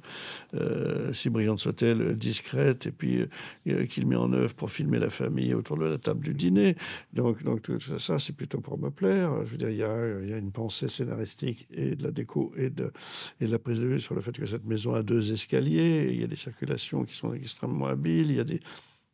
[0.55, 3.25] euh, si brillantes soient-elles, euh, discrètes, et puis
[3.67, 6.75] euh, qu'il met en œuvre pour filmer la famille autour de la table du dîner.
[7.13, 9.31] Donc, donc tout ça, ça, c'est plutôt pour me plaire.
[9.45, 12.11] Je veux dire, il y a, il y a une pensée scénaristique et de la
[12.11, 12.91] déco et de,
[13.39, 16.09] et de la prise de vue sur le fait que cette maison a deux escaliers.
[16.11, 18.24] Il y a des circulations qui sont extrêmement habiles.
[18.29, 18.59] Il y a des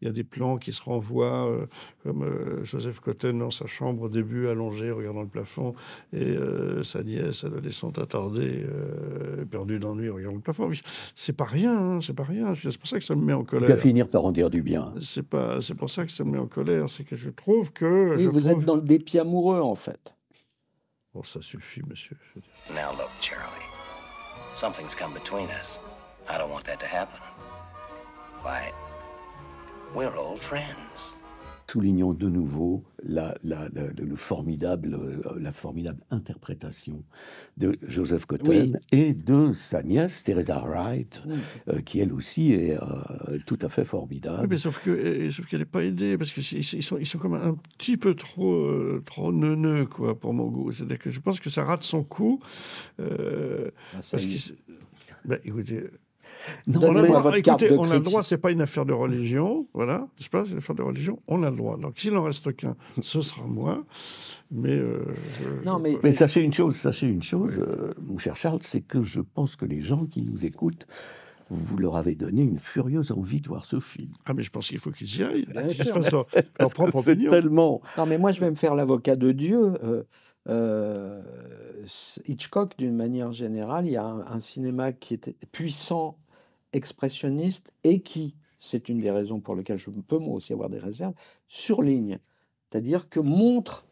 [0.04, 1.68] il y a des plans qui se renvoient, euh,
[2.02, 5.76] comme euh, Joseph Cotten dans sa chambre au début, allongé, regardant le plafond,
[6.12, 10.72] et euh, sa nièce adolescente attardée, euh, perdue d'ennui, regardant le plafond.
[11.14, 12.56] C'est pas rien, hein, c'est pas rien.
[12.56, 13.70] C'est pour ça que ça me met en Il colère.
[13.70, 14.92] va finir par en dire du bien.
[15.00, 16.90] C'est pas, c'est pour ça que ça me met en colère.
[16.90, 18.16] C'est que je trouve que.
[18.16, 20.16] Oui, je vous trouve- êtes dans le dépit amoureux, en fait.
[21.14, 22.18] Bon, ça suffit, monsieur.
[22.72, 23.46] Now look, Charlie.
[24.56, 25.80] Something's come between us.
[26.28, 27.20] I don't want that to happen.
[28.44, 28.72] Why,
[29.96, 31.16] we're old friends.
[31.68, 37.02] Soulignons de nouveau la, la- la- le formidable, euh, la formidable interprétation
[37.56, 38.74] de Joseph Cotten Oui.
[38.92, 41.24] et de sa nièce, Teresa Wright,
[41.70, 44.40] euh, qui elle aussi est euh, tout à fait formidable.
[44.42, 46.98] Oui, mais sauf que euh, sauf qu'elle n'est pas aidée parce que c'est- ils sont
[46.98, 50.74] ils sont comme un petit peu trop euh, trop neuneux quoi pour mon goût.
[50.74, 52.42] C'est-à-dire que je pense que ça rate son coup
[53.00, 54.54] euh, Ah, parce que
[55.24, 55.86] ben, écoutez.
[56.68, 58.62] Non, on a droit, votre carte écoutez, de on a le droit, c'est pas une
[58.62, 61.78] affaire de religion, voilà, n'est-ce pas C'est une affaire de religion, on a le droit.
[61.78, 63.84] Donc s'il en reste qu'un, ce sera moi.
[64.52, 65.04] Mais, euh,
[65.40, 68.60] je- Non, je- mais- Mais sachez une chose, sachez une chose, euh, mon cher Charles,
[68.62, 70.88] c'est que je pense que les gens qui nous écoutent,
[71.50, 74.12] vous leur avez donné une furieuse envie de voir ce film.
[74.26, 75.46] Ah, mais je pense qu'il faut qu'ils y aillent.
[75.46, 75.68] Bien
[76.04, 76.26] sûr.
[76.58, 77.30] Parce que c'est opinion.
[77.30, 77.82] tellement.
[77.98, 79.74] Non, mais moi, je vais me faire l'avocat de Dieu.
[79.84, 80.04] Euh,
[80.48, 81.22] euh,
[82.26, 86.18] Hitchcock, d'une manière générale, il y a un, un cinéma qui était puissant,
[86.74, 90.80] expressionniste et qui, c'est une des raisons pour lesquelles je peux moi aussi avoir des
[90.80, 91.14] réserves,
[91.48, 92.20] surligne.
[92.70, 93.86] C'est-à-dire que montre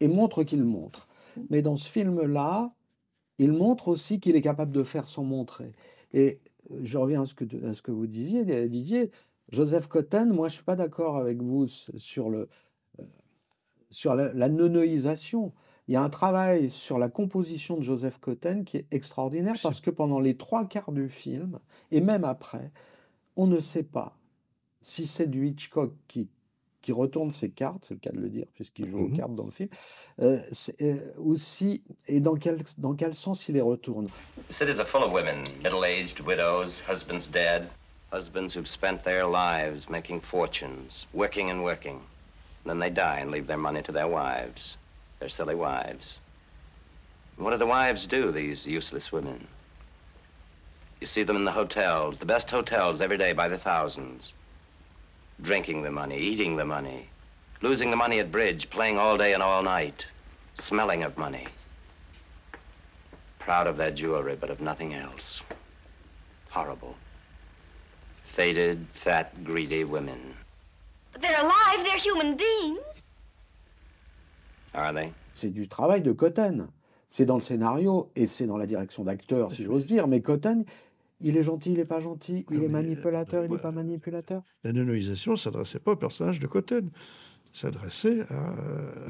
[0.00, 1.08] et montre qu'il montre.
[1.50, 2.72] Mais dans ce film-là,
[3.38, 5.72] il montre aussi qu'il est capable de faire sans montrer.
[6.12, 9.10] Et euh, je reviens à ce que, à ce que vous disiez, Didier.
[9.50, 12.48] Joseph Cotten, moi, je suis pas d'accord avec vous sur le,
[13.90, 15.52] sur la, la neunoïsation.
[15.88, 19.80] Il y a un travail sur la composition de Joseph Cotten qui est extraordinaire parce
[19.80, 21.58] que pendant les trois quarts du film,
[21.90, 22.70] et même après,
[23.36, 24.16] on ne sait pas
[24.80, 26.28] si c'est du Hitchcock qui,
[26.80, 29.16] qui retourne ses cartes, c'est le cas de le dire, puisqu'il joue aux Mhm.
[29.16, 29.68] cartes dans le film,
[30.20, 30.40] euh,
[30.82, 34.08] euh, ou si- et dans quel, dans quel sens il les retourne.
[34.48, 37.68] The cities are full of women, middle-aged widows, husbands dead,
[38.12, 41.98] husbands who've spent their lives making fortunes, working and working.
[42.66, 44.76] Then they die and leave their money to their wives,
[45.22, 46.18] their silly wives.
[47.36, 49.46] And what do the wives do, these useless women?
[51.00, 54.32] You see them in the hotels, the best hotels every day by the thousands.
[55.40, 57.08] Drinking the money, eating the money,
[57.60, 60.06] losing the money at bridge, playing all day and all night,
[60.54, 61.46] smelling of money.
[63.38, 65.40] Proud of their jewelry, but of nothing else.
[66.50, 66.96] Horrible.
[68.34, 70.34] Faded, fat, greedy women.
[71.12, 71.84] But they're alive.
[71.84, 73.04] They're human beings.
[74.74, 75.12] Are they?
[75.34, 76.68] C'est du travail de Cotten.
[77.10, 80.08] C'est dans le scénario et c'est dans la direction d'acteur, si j'ose dire.
[80.08, 80.64] Mais Cotten,
[81.20, 84.42] il est gentil, il n'est pas gentil, il est manipulateur, il n'est pas manipulateur?
[84.64, 86.90] La nonoïsation ne s'adressait pas au personnage de Cotten.
[87.52, 88.54] S'adressait à,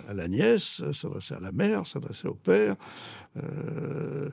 [0.09, 2.75] à la nièce, s'adressait à la mère, s'adressait au père.
[3.37, 4.31] Euh,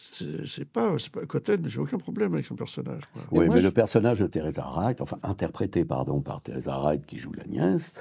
[0.00, 3.00] c'est pas, c'est pas Cotten, j'ai aucun problème avec son personnage.
[3.32, 7.04] Oui, moi, mais je- le personnage de Teresa Wright, enfin interprété pardon par Teresa Wright
[7.04, 7.94] qui joue la nièce,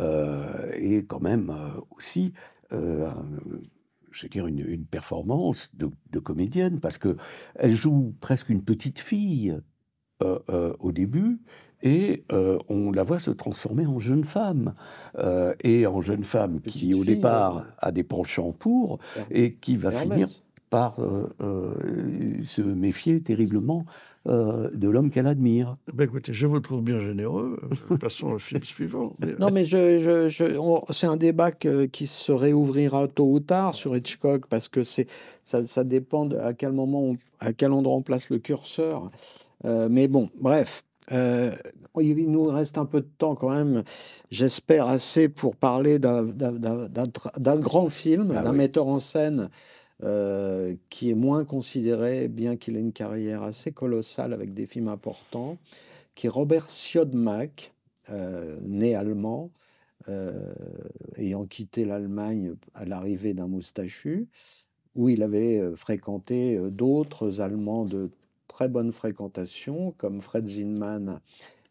[0.00, 2.32] euh, est quand même euh, aussi,
[2.72, 3.08] euh,
[4.10, 7.16] je veux dire, une, une performance de, de comédienne parce que
[7.54, 9.56] elle joue presque une petite fille
[10.22, 11.40] euh, euh, au début.
[11.86, 14.74] Et euh, on la voit se transformer en jeune femme,
[15.18, 19.26] euh, et en jeune femme qui, au fille, départ, euh, a des penchants pour, Her-
[19.30, 20.02] et qui va Hermès.
[20.02, 20.28] finir
[20.74, 21.72] par euh, euh,
[22.44, 23.84] se méfier terriblement
[24.26, 25.76] euh, de l'homme qu'elle admire.
[25.92, 27.60] Ben écoutez, je vous trouve bien généreux.
[28.00, 29.12] Passons au film suivant.
[29.38, 33.38] Non, mais je, je- je- on- c'est un débat que- qui se réouvrira tôt ou
[33.38, 35.06] tard sur Hitchcock parce que c'est,
[35.44, 39.10] ça, ça dépend de à quel moment, on- à quel endroit on place le curseur.
[39.66, 40.82] Euh, mais bon, bref.
[41.12, 41.52] euh,
[42.00, 43.84] il nous reste un peu de temps quand même,
[44.32, 46.24] j'espère assez pour parler d'un,
[47.58, 48.56] grand film, Ah d'un oui.
[48.56, 49.48] metteur en scène
[50.02, 54.88] euh, qui est moins considéré, bien qu'il ait une carrière assez colossale avec des films
[54.88, 55.56] importants,
[56.16, 57.72] qui est Robert Siodmak,
[58.10, 59.50] euh, né allemand,
[60.08, 60.52] euh,
[61.16, 64.26] ayant quitté l'Allemagne à l'arrivée d'un moustachu,
[64.96, 68.10] où il avait fréquenté d'autres Allemands de
[68.48, 71.20] très bonne fréquentation, comme Fred Zinman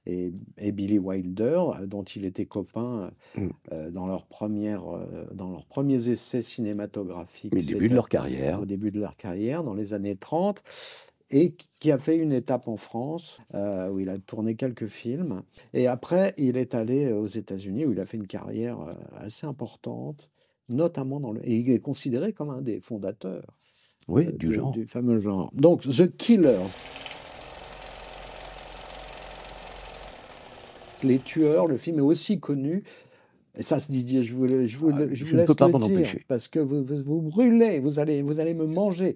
[0.05, 3.47] et, et Billy Wilder, euh, dont il était copain Mm.
[3.71, 7.53] euh, dans, leur première, euh, dans leurs premiers essais cinématographiques.
[7.55, 8.61] Au début de leur carrière.
[8.61, 10.61] Au début de leur carrière, dans les années 30,
[11.31, 15.41] et qui a fait une étape en France, euh, où il a tourné quelques films.
[15.73, 19.47] Et après, il est allé aux États-Unis, où il a fait une carrière euh, assez
[19.47, 20.29] importante,
[20.69, 21.41] notamment dans le...
[21.47, 23.57] Et il est considéré comme un des fondateurs
[24.07, 24.71] Oui, euh, du genre.
[24.71, 25.49] du fameux genre.
[25.55, 26.67] Donc, The Killers.
[31.03, 32.83] Les Tueurs, le film est aussi connu.
[33.55, 35.67] Et ça, Didier, je vous, je vous, le- je je vous ne laisse peux pas
[35.67, 39.15] le dire, parce que vous, vous, vous brûlez, vous allez, vous allez me manger.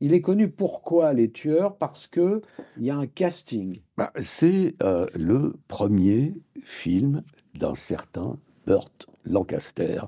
[0.00, 1.76] Il est connu pourquoi Les Tueurs?
[1.76, 2.42] Parce que
[2.78, 3.80] il y a un casting.
[3.96, 7.22] Bah, c'est euh, le premier film
[7.58, 10.00] d'un certain Burt Lancaster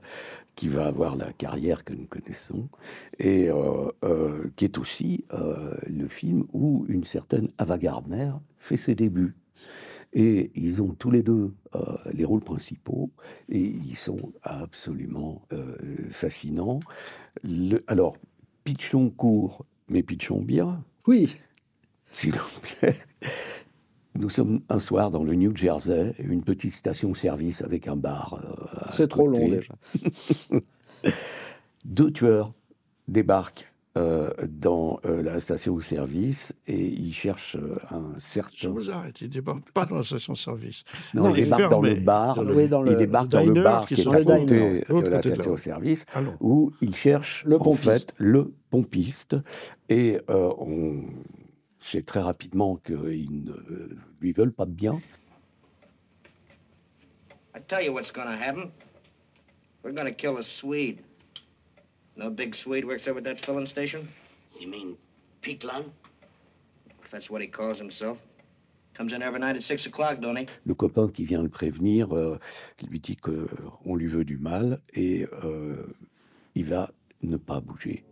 [0.57, 2.69] qui va avoir la carrière que nous connaissons
[3.19, 5.25] et euh, euh, qui est aussi
[5.89, 9.35] le film où une certaine Ava Gardner fait ses débuts.
[10.17, 11.81] Et ils ont tous les deux euh,
[12.13, 13.11] les rôles principaux
[13.49, 15.75] et ils sont absolument euh,
[16.11, 16.79] fascinants.
[17.43, 18.17] Le- alors,
[18.63, 20.85] pitchons court, mais pitchons bien.
[21.09, 21.35] Oui.
[22.13, 22.97] S'il vous plaît.
[24.17, 28.35] Nous sommes un soir dans le New Jersey, une petite station-service avec un bar.
[28.35, 29.75] euh, C'est trop long, déjà.
[31.85, 32.53] Deux tueurs
[33.09, 38.51] débarquent euh, dans euh, la station-service et ils cherchent euh, un certain.
[38.57, 40.83] Je vous arrête, il débarque pas dans la station-service.
[41.15, 42.35] Non, il ils est débarquent dans le bar.
[42.43, 44.19] Dans Oui, dans le- ils débarquent le dans le bar qui qui est sont à
[44.19, 45.59] le diner, côté de l'autre de la côté de la route.
[45.59, 46.37] station-service, Allons.
[46.41, 47.87] où ils cherchent Le en pompiste.
[47.87, 49.37] fait le pompiste.
[49.89, 51.05] Et euh, on
[51.79, 55.01] sait très rapidement qu'ils ne euh, lui veulent pas de bien.
[57.57, 58.71] I tell you what's gonna happen.
[59.85, 60.99] We're gonna kill a Swede.
[62.17, 64.09] No big Swede works over at that filling station?
[64.59, 64.97] You mean
[65.43, 65.91] Pete Lund?
[67.05, 68.19] If that's what he calls himself.
[68.95, 70.47] Comes in every night at six o'clock, don't he?
[70.65, 72.39] le copain qui vient le prévenir, euh,
[72.77, 75.85] qui lui dit qu'on lui veut du mal, et euh,
[76.55, 76.91] il va
[77.23, 78.05] ne pas bouger.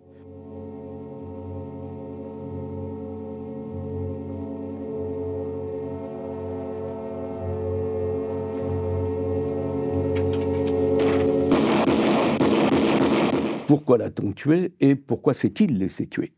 [13.66, 16.32] Pourquoi l'a-t-on tué et pourquoi s'est-il laissé tuer?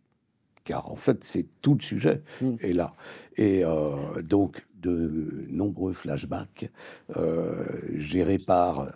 [0.65, 2.23] Car en fait, c'est tout le sujet
[2.61, 2.95] est là.
[3.37, 6.71] Et euh, donc, de nombreux flashbacks
[7.17, 7.65] euh,
[7.95, 8.93] gérés par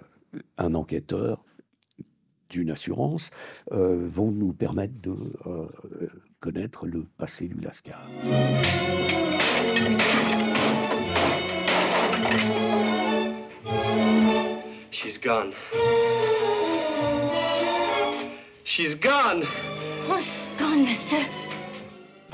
[0.59, 1.43] un enquêteur
[2.51, 3.31] d'une assurance
[3.73, 5.15] euh, vont nous permettre de
[5.47, 5.67] euh,
[6.41, 8.09] connaître le passé du Lascar.
[14.91, 15.53] She's gone.
[18.69, 19.45] She's gone.
[20.59, 21.25] Gone, mister?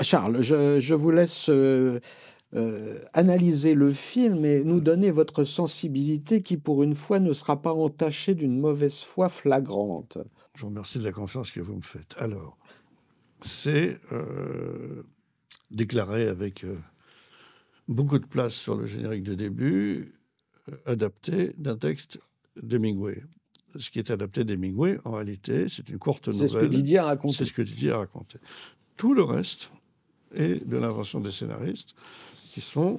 [0.01, 2.01] Charles, je, je vous laisse euh,
[2.53, 7.61] euh, analyser le film et nous donner votre sensibilité qui, pour une fois, ne sera
[7.61, 10.17] pas entachée d'une mauvaise foi flagrante.
[10.55, 12.15] Je vous remercie de la confiance que vous me faites.
[12.17, 12.57] Alors,
[13.39, 15.03] c'est euh,
[15.71, 16.77] déclaré avec euh,
[17.87, 20.15] beaucoup de place sur le générique de début,
[20.69, 22.19] euh, adapté d'un texte
[22.61, 23.23] d'Hemingway.
[23.77, 26.47] Ce qui est adapté d'Hemingway, en réalité, c'est une courte nouvelle.
[26.49, 27.35] C'est ce que Didier a raconté.
[27.37, 28.37] C'est ce que Didier a raconté.
[28.97, 29.71] Tout le reste
[30.33, 31.95] est de l'invention des scénaristes,
[32.51, 32.97] qui sont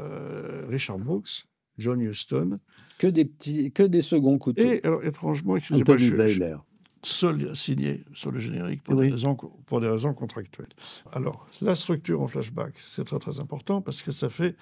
[0.00, 1.44] euh, Richard Brooks,
[1.78, 2.58] John Huston,
[2.98, 4.62] Que des, petits, que des seconds couteaux.
[4.62, 6.54] et alors, étrangement, excusez-moi, je-
[7.02, 9.06] seul signé sur le générique pour, Oui.
[9.08, 10.68] des raisons, pour des raisons contractuelles.
[11.12, 14.56] Alors, la structure en flashback, c'est très très important parce que ça fait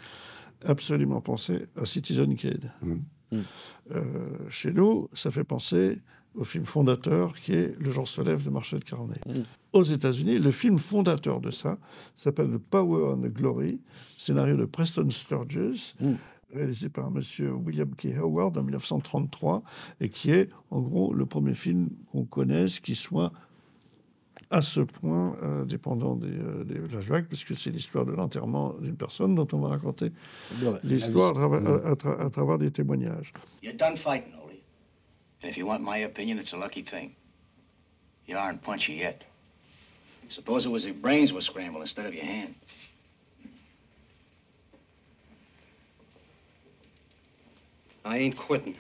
[0.65, 2.73] absolument penser à Citizen Kane.
[3.33, 4.03] Euh,
[4.49, 5.99] chez nous, ça fait penser
[6.35, 9.17] au film fondateur qui est Le jour se lève de Marshall Carney.
[9.73, 11.79] Aux États-Unis, le film fondateur de ça
[12.15, 13.81] s'appelle The Power and the Glory,
[14.19, 15.95] scénario de Preston Sturges,
[16.55, 17.21] réalisé par M.
[17.65, 18.09] William K.
[18.19, 19.63] Howard en 1933,
[20.01, 23.33] et qui est en gros le premier film qu'on connaisse qui soit
[24.53, 28.97] à ce point euh, dépendant des, euh, des flashbacks, puisque c'est l'histoire de l'enterrement d'une
[28.97, 30.13] personne dont on va raconter
[30.85, 33.33] l'histoire à, travers- à- à tra- à travers des témoignages.
[33.63, 34.63] You're done fighting, Odie.
[35.43, 37.13] And if you want my opinion, it's a lucky thing.
[38.29, 39.23] You aren't punchy yet.
[40.31, 42.55] Suppose it was your brains were scrambled instead of your hand.
[48.05, 48.77] I ain't quitting.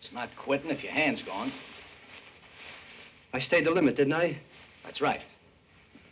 [0.00, 1.52] It's not quitting if your hand's gone.
[3.32, 4.38] I stayed the limit, didn't I?
[4.88, 5.20] That's right.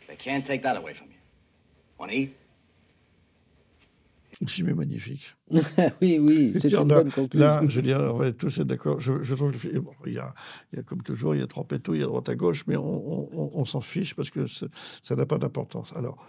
[0.07, 1.17] They can't take that away from you.
[1.99, 2.35] Want to eat?
[4.39, 5.35] Le film est magnifique.
[5.99, 7.45] oui, oui, c'est une là, bonne conclusion.
[7.47, 8.99] Là, je veux dire, on va être tous être d'accord.
[8.99, 10.31] Je, je trouve que le film, bon, il, y a,
[10.71, 12.35] il y a comme toujours, il y a trois pétos, il y a droite à
[12.35, 12.83] gauche, mais on,
[13.33, 15.91] on- on s'en fiche parce que ça n'a pas d'importance.
[15.95, 16.23] Alors,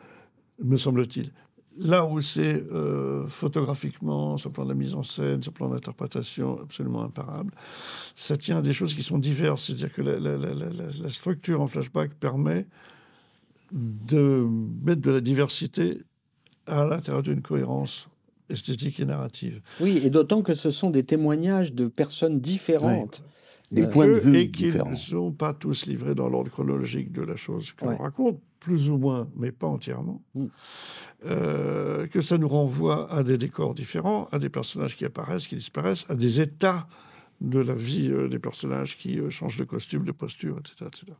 [0.58, 1.32] me semble-t-il,
[1.76, 5.56] là où c'est euh, photographiquement, sur le plan de la mise en scène, sur le
[5.56, 7.52] plan d'interprétation, absolument imparable,
[8.14, 9.66] ça tient à des choses qui sont diverses.
[9.66, 12.66] C'est-à-dire que la, la- la- la- la- la structure en flashback permet
[13.72, 14.46] de
[14.84, 15.98] mettre de la diversité
[16.66, 18.08] à l'intérieur d'une cohérence
[18.48, 19.60] esthétique et narrative.
[19.80, 23.22] Oui, et d'autant que ce sont des témoignages de personnes différentes.
[23.70, 27.20] Des points de vue et qu'ils ne sont pas tous livrés dans l'ordre chronologique de
[27.20, 27.96] la chose qu'on Ouais.
[27.96, 30.22] raconte, plus ou moins, mais pas entièrement,
[31.24, 35.56] euh, que ça nous renvoie à des décors différents, à des personnages qui apparaissent, qui
[35.56, 36.88] disparaissent, à des états
[37.40, 40.86] de la vie euh, des personnages qui euh, changent de costume, de posture, etc.
[40.86, 41.16] etc.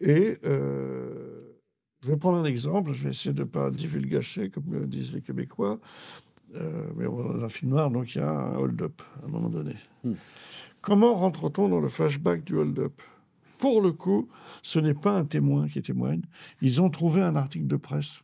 [0.00, 5.14] Et je vais prendre un exemple, je vais essayer de ne pas divulgacher, comme disent
[5.14, 5.78] les Québécois,
[6.52, 9.28] mais on est dans un film noir, donc il y a un hold-up à un
[9.28, 9.76] moment donné.
[10.82, 13.00] Comment rentre-t-on dans le flashback du hold-up?
[13.64, 14.28] Pour le coup,
[14.60, 16.20] ce n'est pas un témoin qui témoigne.
[16.60, 18.22] Ils ont trouvé un article de presse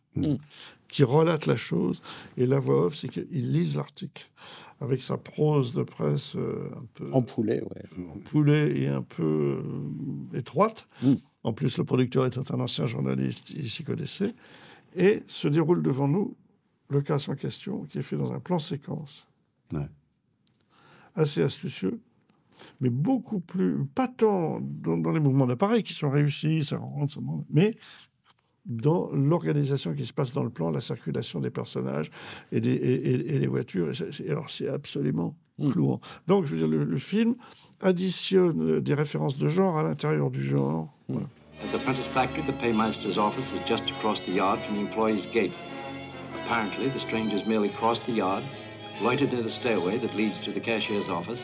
[0.87, 2.03] qui relate la chose.
[2.37, 4.31] Et la voix off, c'est qu'ils lisent l'article
[4.83, 8.21] avec sa prose de presse euh, un peu Ampoulé, ouais.
[8.27, 10.87] poulet et un peu euh, étroite.
[11.43, 14.35] En plus, le producteur étant un ancien journaliste, il s'y connaissait.
[14.95, 16.37] Et se déroule devant nous
[16.91, 19.27] le cas en question, qui est fait dans un plan séquence.
[19.73, 19.89] Ouais.
[21.15, 21.99] Assez astucieux,
[22.81, 27.13] mais beaucoup plus, pas tant dans, dans les mouvements d'appareil qui sont réussis, ça rentre,
[27.15, 27.75] ça monte, mais
[28.67, 32.11] dans l'organisation qui se passe dans le plan, la circulation des personnages
[32.53, 33.91] et, des, et, et- et les voitures.
[34.29, 35.35] Alors, c'est absolument
[35.71, 36.01] clouant.
[36.27, 37.35] Donc, je veux dire, le, le film
[37.81, 40.89] additionne des références de genre à l'intérieur du genre.
[41.09, 41.27] Voilà.
[41.63, 45.27] At the Prentice factory, the paymaster's office is just across the yard from the employee's
[45.33, 45.53] gate.
[46.45, 48.43] Apparently, the strangers merely crossed the yard,
[49.03, 51.41] loitered near the stairway that leads to the cashier's office,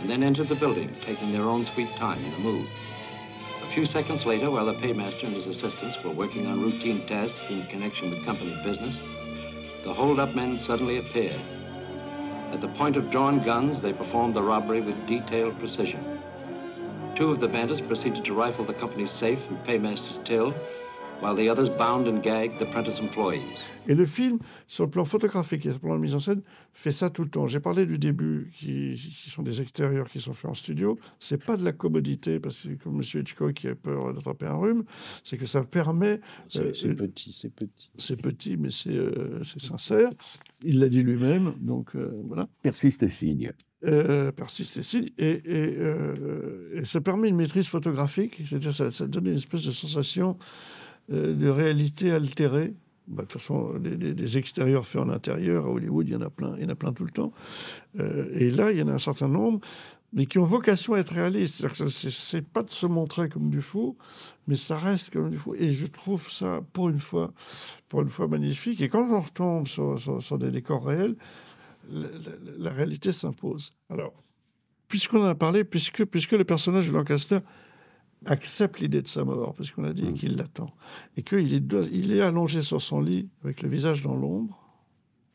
[0.00, 2.66] and then entered the building, taking their own sweet time in the move.
[3.62, 7.38] A few seconds later, while the paymaster and his assistants were working on routine tasks
[7.48, 8.96] in connection with company business,
[9.84, 11.40] the hold-up men suddenly appeared.
[12.52, 16.20] At the point of drawn guns, they performed the robbery with detailed precision.
[17.16, 20.54] Two of the bandits proceeded to rifle the company's safe and paymaster's till,
[21.22, 23.42] while the others bound and gagged the Prentice employees.
[23.88, 26.42] Et le film, sur le plan photographique et sur le plan de mise en scène,
[26.72, 27.46] fait ça tout le temps.
[27.46, 30.98] J'ai parlé du début, qui, qui sont des extérieurs qui sont faits en studio.
[31.18, 33.02] C'est pas de la commodité, parce que comme M.
[33.02, 34.84] Hitchcock qui a peur d'attraper un rhume,
[35.24, 36.20] c'est que ça permet.
[36.48, 37.90] C'est c'est petit, c'est petit.
[37.96, 40.10] C'est petit, mais c'est euh, c'est sincère.
[40.62, 42.48] Il l'a dit lui-même, donc euh, voilà.
[42.62, 43.52] Persiste et signe.
[43.84, 45.08] Euh, persiste et signe.
[45.16, 49.62] Et, et, euh, et ça permet une maîtrise photographique, c'est-à-dire ça, ça donne une espèce
[49.62, 50.36] de sensation
[51.12, 52.74] euh, de réalité altérée.
[53.08, 56.30] Bah, de toute façon, les extérieurs faits en intérieur, à Hollywood, il y en a
[56.30, 57.32] plein, il y en a plein tout le temps.
[57.98, 59.58] Euh, et là, il y en a un certain nombre,
[60.12, 61.66] mais qui ont vocation à être réalistes.
[61.88, 63.96] C'est- pas de se montrer comme du faux,
[64.46, 65.56] mais ça reste comme du faux.
[65.56, 67.32] Et je trouve ça, pour une fois,
[67.88, 68.80] pour une fois magnifique.
[68.80, 71.16] Et quand on retombe sur, des décors réels,
[72.58, 73.72] la réalité s'impose.
[73.88, 74.14] Alors,
[74.86, 77.38] puisqu'on en a parlé, puisque, puisque le personnage de Lancaster
[78.26, 80.74] accepte l'idée de sa mort, puisqu'on a dit qu'il l'attend,
[81.16, 84.56] et qu'il est, de- il est allongé sur son lit avec le visage dans l'ombre,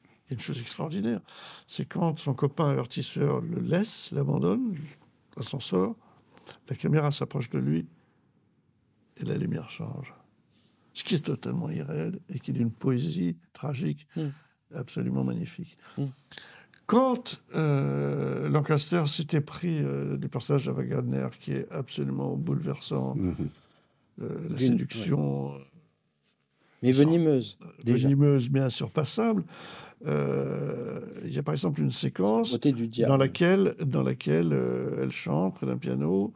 [0.04, 1.22] il y a une chose extraordinaire,
[1.68, 4.76] c'est quand son copain avertisseur le laisse, l'abandonne,
[5.38, 5.96] l'ascenseur,
[6.70, 7.88] la caméra s'approche de lui
[9.18, 10.14] et la lumière change.
[10.94, 14.08] Ce qui est totalement irréel et qui est d'une poésie tragique
[14.74, 15.78] absolument magnifique.
[16.88, 23.16] Quand euh, Lancaster s'était pris euh, du personnage d'Ava Gardner, qui est absolument bouleversant,
[24.22, 25.54] euh, la séduction
[26.84, 28.08] Mais venimeuse, déjà.
[28.08, 29.44] venimeuse mais insurpassable,
[30.06, 33.10] euh, il y a par exemple une séquence du diable.
[33.10, 36.34] dans laquelle, dans laquelle euh, elle chante près d'un piano,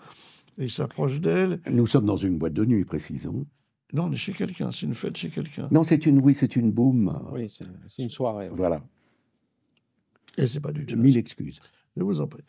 [0.58, 1.60] et il s'approche d'elle.
[1.70, 3.46] Nous sommes dans une boîte de nuit, précisons.
[3.94, 5.68] Non, on est chez quelqu'un, c'est une fête chez quelqu'un.
[5.72, 7.12] Non, c'est une, oui, c'est une boum.
[7.32, 8.50] Oui, c'est c'est une soirée.
[8.50, 8.56] ouais.
[8.56, 8.82] Voilà.
[10.42, 10.98] Et c'est pas du jazz.
[11.00, 11.60] Mille excuses.
[11.98, 12.44] Je vous en prie.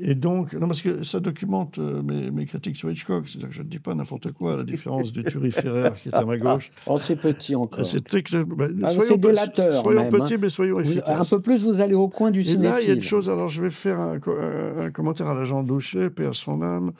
[0.00, 3.54] Et donc, non, parce que ça documente euh, mes, mes critiques sur Hitchcock, c'est-à-dire que
[3.54, 6.36] je ne dis pas n'importe quoi, à la différence du turiféraire qui est à ma
[6.38, 6.70] gauche.
[6.86, 7.84] Oh, c'est petit encore.
[7.84, 9.72] C'est Ah, soyons délateur.
[9.74, 10.38] Soyons même, petits, hein.
[10.40, 11.32] mais soyons efficaces.
[11.32, 12.70] Un peu plus, vous allez au coin du Et cinéphile.
[12.70, 15.26] là, il y a une chose, alors je vais faire un, co- un- un commentaire
[15.26, 16.92] à l'agent Douchet, paix à son âme.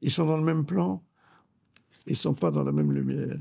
[0.00, 1.00] Ils sont dans le même plan,
[2.06, 3.36] ils ne sont pas dans la même lumière.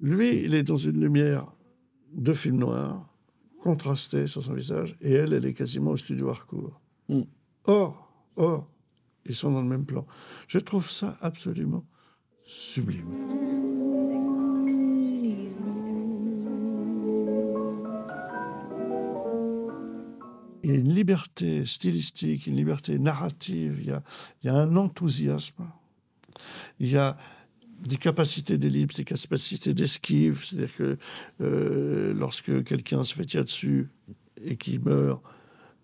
[0.00, 1.46] Lui, il est dans une lumière
[2.14, 3.12] de film noir,
[3.66, 6.80] contrastée sur son visage, et elle, elle est quasiment au studio Harcourt.
[7.08, 7.22] Mm.
[7.64, 8.70] Or, or,
[9.24, 10.06] ils sont dans le même plan.
[10.46, 11.84] Je trouve ça absolument
[12.44, 13.10] sublime.
[20.62, 24.04] Il y a une liberté stylistique, une liberté narrative, il y a,
[24.44, 25.64] il y a un enthousiasme,
[26.78, 27.16] il y a
[27.80, 30.98] des capacités d'ellipse, des capacités d'esquive, c'est-à-dire que
[31.40, 33.88] euh, lorsque quelqu'un se fait tirer dessus
[34.42, 35.22] et qu'il meurt,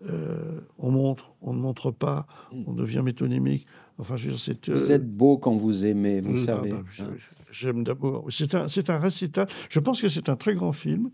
[0.09, 2.27] euh, on montre, on ne montre pas,
[2.67, 3.67] on devient métonymique.
[3.99, 4.69] Enfin, je veux dire, c'est...
[4.69, 6.71] Vous euh, êtes beau quand vous aimez, vous ah, savez.
[6.71, 7.05] bah, hein.
[7.53, 8.27] J'aime d'abord.
[8.31, 9.47] C'est un, c'est un récital.
[9.69, 11.11] Je pense que c'est un très grand film.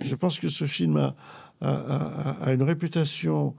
[0.00, 1.14] Je pense que ce film a,
[1.60, 3.54] a- a- a une réputation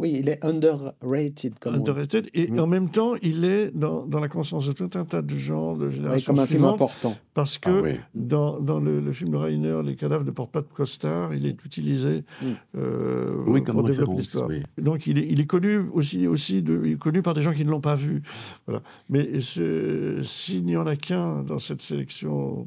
[0.00, 1.58] Oui, il est underrated.
[1.60, 1.90] Comme on dit.
[1.90, 5.22] underrated, et en même temps, il est dans, dans la conscience de tout un tas
[5.22, 7.14] de gens de génération comme un film important.
[7.34, 7.92] Parce que Ah oui.
[8.14, 11.46] dans, dans le, le film de Reiner, Les cadavres ne portent pas de costard, il
[11.46, 12.24] est utilisé
[12.76, 14.48] euh, Oui, comme pour développer l'histoire.
[14.48, 14.62] oui.
[14.78, 17.52] Donc il est, il est connu aussi, aussi de, il est connu par des gens
[17.52, 18.22] qui ne l'ont pas vu.
[18.66, 18.82] Voilà.
[19.08, 22.66] Mais s'il n'y en a qu'un dans cette sélection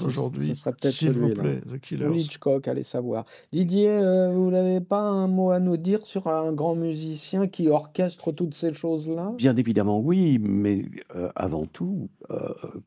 [0.00, 2.08] Ce aujourd'hui, serait peut-être s'il vous plaît, The Ou Killers.
[2.16, 3.24] Hitchcock, allez savoir.
[3.52, 7.68] Didier, euh, vous n'avez pas un mot à nous dire sur un grand musicien qui
[7.68, 9.32] orchestre toutes ces choses-là?
[9.38, 10.84] Bien évidemment, oui, mais
[11.14, 12.36] euh, avant tout, euh,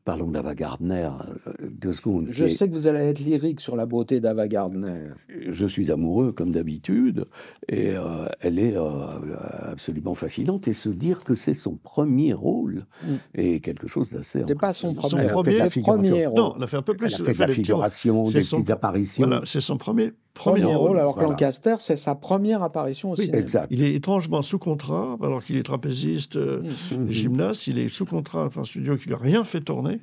[0.04, 1.10] parlons d'Ava Gardner,
[1.48, 2.26] euh, deux secondes.
[2.30, 5.10] Je sais que vous allez être lyrique sur la beauté d'Ava Gardner.
[5.28, 7.24] je suis amoureux comme d'habitude,
[7.68, 10.68] et euh, elle est euh, absolument fascinante.
[10.68, 13.14] Et se dire que c'est son premier rôle Mm.
[13.34, 14.42] est quelque chose d'assez.
[14.46, 15.22] C'est pas son premier,
[15.58, 15.82] le figuration.
[15.82, 16.36] premier rôle.
[16.38, 17.06] Non, a fait un peu plus.
[17.14, 19.26] Elle a fait de la figuration, des son- petites apparitions.
[19.26, 20.98] Voilà, c'est son premier, premier, Premier rôle.
[20.98, 21.30] alors que Voilà.
[21.32, 23.68] Lancaster, c'est sa première apparition au Oui, exact.
[23.70, 26.62] Il est étrangement sous contrat, alors qu'il est trapéziste, euh,
[26.98, 27.10] Mm.
[27.10, 27.66] gymnaste.
[27.66, 30.00] Il est sous contrat par un studio qui lui a rien fait tourner.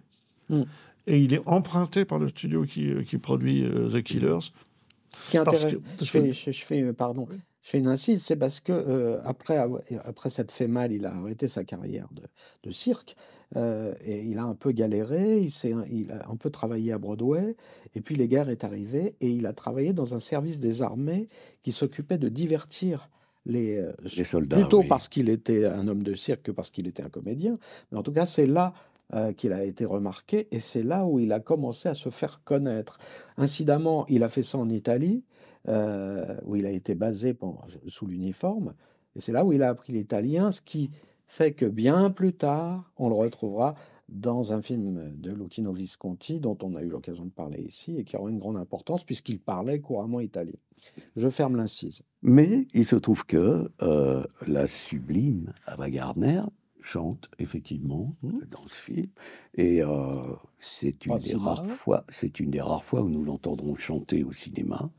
[0.49, 0.61] Mm.
[1.07, 4.39] Et il est emprunté par le studio qui, euh, qui produit euh, The Killers.
[5.29, 7.27] Qui Parce que- je fais, je, je fais, pardon,
[7.61, 9.57] je fais une incise, c'est parce que euh, après,
[10.05, 12.23] après s'être fait mal, il a arrêté sa carrière de,
[12.63, 13.15] de cirque
[13.55, 15.51] euh, et il a un peu galéré, il,
[15.91, 17.55] il a un peu travaillé à Broadway
[17.95, 21.27] et puis les guerres est arrivée et il a travaillé dans un service des armées
[21.61, 23.09] qui s'occupait de divertir
[23.45, 24.87] les, euh, Les soldats, plutôt oui.
[24.87, 27.57] parce qu'il était un homme de cirque que parce qu'il était un comédien,
[27.91, 28.73] mais en tout cas c'est là
[29.13, 32.41] euh, qu'il a été remarqué et c'est là où il a commencé à se faire
[32.45, 32.97] connaître.
[33.37, 35.23] Incidemment, il a fait ça en Italie,
[35.67, 38.73] euh, où il a été basé pendant- sous l'uniforme,
[39.15, 40.89] et c'est là où il a appris l'italien, ce qui
[41.27, 43.75] fait que bien plus tard, on le retrouvera
[44.09, 48.03] dans un film de Lucchino Visconti, dont on a eu l'occasion de parler ici, et
[48.03, 50.53] qui aura une grande importance, puisqu'il parlait couramment italien.
[51.15, 52.01] Je ferme l'incise.
[52.21, 56.41] Mais il se trouve que euh, la sublime Ava Gardner
[56.81, 59.07] chante effectivement dans ce film,
[59.55, 63.75] et euh, c'est une des rares fois, c'est une des rares fois où nous l'entendrons
[63.75, 64.91] chanter au cinéma,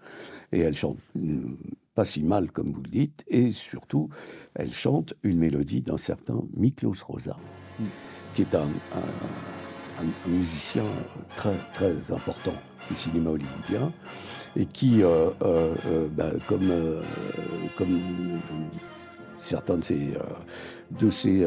[0.51, 1.55] et elle chante mm,
[1.95, 4.09] pas si mal comme vous le dites, et surtout
[4.55, 7.37] elle chante une mélodie d'un certain Miklos Rosa,
[8.35, 10.85] qui est un, un- un- un musicien
[11.37, 12.55] très très important
[12.91, 13.93] du cinéma hollywoodien
[14.57, 17.03] et qui, euh, euh, euh, bah, comme, euh,
[17.79, 18.01] comme
[19.39, 20.15] certains de ses,
[20.99, 21.47] de ses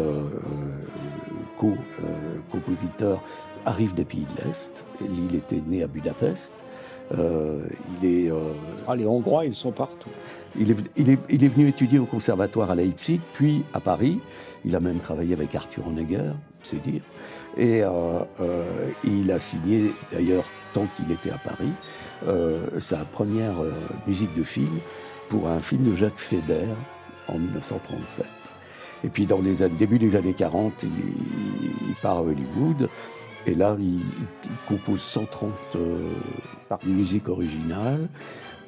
[1.58, 1.74] co,
[2.52, 3.22] compositeurs
[3.66, 4.86] arrivent des pays de l'Est.
[5.02, 6.54] Il était né à Budapest.
[7.14, 7.66] Euh,
[8.02, 8.54] il est euh,
[8.88, 10.10] Ah, les Hongrois, ils sont partout.
[10.60, 14.20] il est, il, est, il est venu étudier au conservatoire à Leipzig, puis à Paris.
[14.66, 16.32] Il a même travaillé avec Arthur Honegger,
[16.64, 17.04] c'est dire.
[17.56, 21.72] Et euh, euh, il a signé, d'ailleurs, tant qu'il était à Paris,
[22.80, 23.56] sa première
[24.06, 24.80] musique de film
[25.30, 26.68] pour un film de Jacques Feder
[27.28, 28.26] en 1937.
[29.04, 30.90] Et puis, dans les début des années 40, il,
[31.88, 32.90] il part à Hollywood.
[33.48, 36.12] Et là, il, il compose 130 euh,
[36.86, 38.10] musiques originales.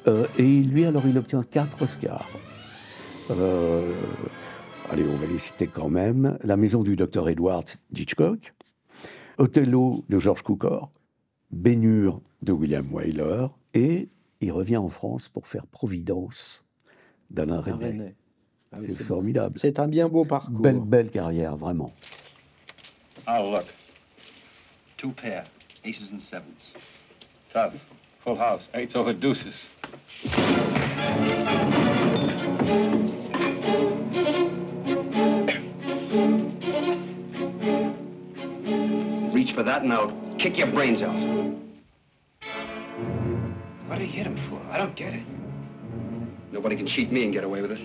[0.06, 2.26] Euh, et lui, alors, il obtient quatre Oscars.
[3.30, 3.92] Euh,
[4.90, 6.38] allez, on va les citer quand même.
[6.42, 8.54] La maison du docteur Edward Hitchcock,
[9.36, 10.90] Othello de George Cukor,
[11.50, 14.08] Bénure de William Wyler, et
[14.40, 16.64] il revient en France pour faire Providence
[17.28, 17.60] d'Alain.
[17.60, 18.16] Resnais.
[18.72, 19.58] Ah oui, c'est formidable.
[19.58, 20.60] C'est un bien beau parcours.
[20.60, 21.92] Belle, belle carrière, vraiment.
[23.28, 23.66] Oh, look.
[25.00, 25.46] Two pair,
[25.82, 26.72] aces and sevens.
[27.54, 27.72] Tough.
[28.22, 29.54] Full house, eights over deuces.
[39.32, 41.16] Reach for that and I'll kick your brains out.
[43.88, 44.60] What did he hit him for?
[44.70, 45.22] I don't get it.
[46.52, 47.80] Nobody can cheat me and get away with it.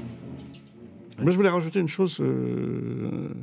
[1.18, 3.34] Moi, je voulais rajouter une chose euh,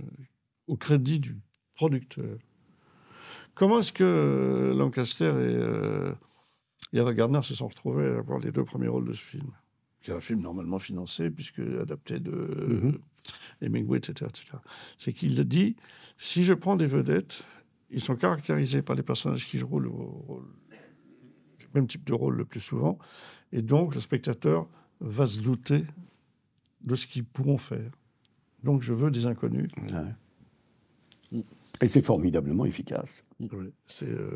[0.67, 1.39] au crédit du
[1.75, 2.37] producteur.
[3.55, 6.15] Comment est-ce que euh, Lancaster et, euh,
[7.13, 9.51] Gardner se sont retrouvés à avoir les deux premiers rôles de ce film?
[10.01, 12.99] Qui est un film normalement financé, puisque adapté de Mhm.
[13.61, 14.29] Hemingway, etc.
[14.29, 14.59] etc.
[14.99, 15.77] C'est qu'il dit
[16.19, 17.45] si je prends des vedettes,
[17.91, 19.91] ils sont caractérisés par les personnages qui jouent le
[21.75, 22.99] même type de rôle le plus souvent,
[23.53, 24.69] et donc le spectateur
[25.01, 25.85] va se douter
[26.83, 27.91] de ce qu'ils pourront faire.
[28.65, 29.69] Donc je veux des inconnus.
[31.83, 33.25] Et c'est formidablement efficace.
[33.41, 33.49] Oui,
[33.85, 34.31] c'est euh,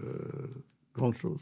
[0.94, 1.38] grande chose.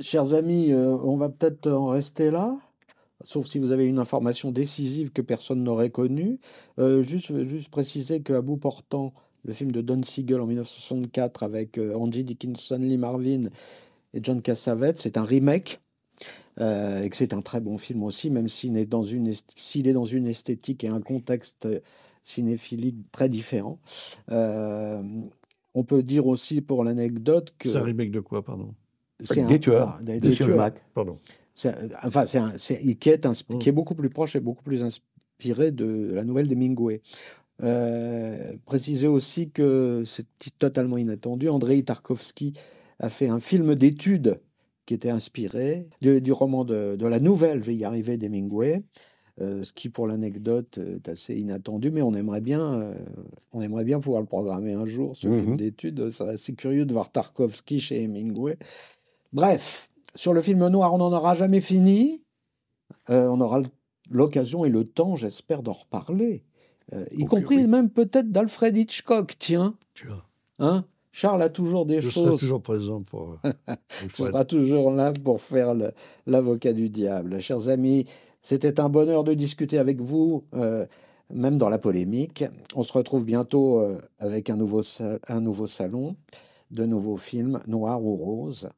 [0.00, 2.56] Chers amis, euh, on va peut-être en rester là,
[3.24, 6.38] sauf si vous avez une information décisive que personne n'aurait connue.
[6.78, 9.12] Euh, juste, juste préciser que À bout portant,
[9.44, 13.44] le film de Don Siegel en 1964 avec euh, Angie Dickinson, Lee Marvin
[14.14, 15.80] et John Cassavetes, c'est un remake
[16.60, 19.52] euh, et que c'est un très bon film aussi, même s'il est dans une, est-
[19.56, 21.66] s'il est dans une esthétique et un contexte
[22.22, 23.78] cinéphilique très différent.
[24.30, 25.02] Euh,
[25.74, 28.74] on peut dire aussi pour l'anecdote que C'est un remake de quoi, pardon?
[29.24, 30.56] C'est Des un- tueurs, ah, des- de des tueurs.
[30.56, 30.82] Mac.
[30.94, 31.18] Pardon.
[31.54, 34.62] C'est- enfin, c'est un- c'est- qui, est insp- qui est beaucoup plus proche et beaucoup
[34.62, 37.00] plus inspiré de la nouvelle d'Hemingway.
[37.62, 40.26] Euh, préciser aussi que c'est
[40.58, 41.48] totalement inattendu.
[41.48, 42.54] Andrei Tarkovsky
[42.98, 44.40] a fait un film d'études
[44.86, 48.82] qui était inspiré du, du roman de, de la nouvelle, je vais y arriver, d'Hemingway.
[49.42, 52.94] Euh, ce qui, pour l'anecdote, est assez inattendu, mais on aimerait bien, euh,
[53.52, 55.56] on aimerait bien pouvoir le programmer un jour, ce film Mhm.
[55.56, 56.10] d'études.
[56.10, 58.56] C'est assez curieux de voir Tarkovsky chez Hemingway.
[59.32, 62.22] Bref, sur le film noir, on n'en aura jamais fini.
[63.10, 63.62] Euh, on aura
[64.10, 66.44] l'occasion et le temps, j'espère, d'en reparler.
[66.92, 67.66] Euh, y compris oui.
[67.66, 69.74] même peut-être d'Alfred Hitchcock, tiens.
[70.58, 72.40] Hein Charles a toujours des Je serai choses.
[72.40, 73.38] toujours présent pour.
[73.44, 73.50] euh,
[74.08, 74.28] fois.
[74.28, 75.74] seras toujours là pour faire
[76.26, 77.40] l'avocat du diable.
[77.40, 78.04] Chers amis,
[78.42, 80.86] c'était un bonheur de discuter avec vous, euh,
[81.30, 82.44] même dans la polémique.
[82.74, 84.82] On se retrouve bientôt euh, avec un nouveau,
[85.28, 86.16] un nouveau salon,
[86.70, 88.68] de nouveaux films, noirs ou roses,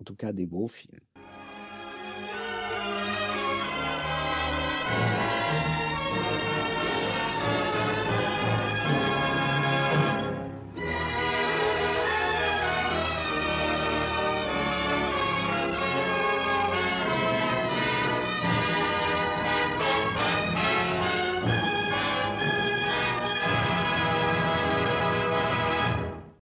[0.00, 1.03] en tout cas des beaux films.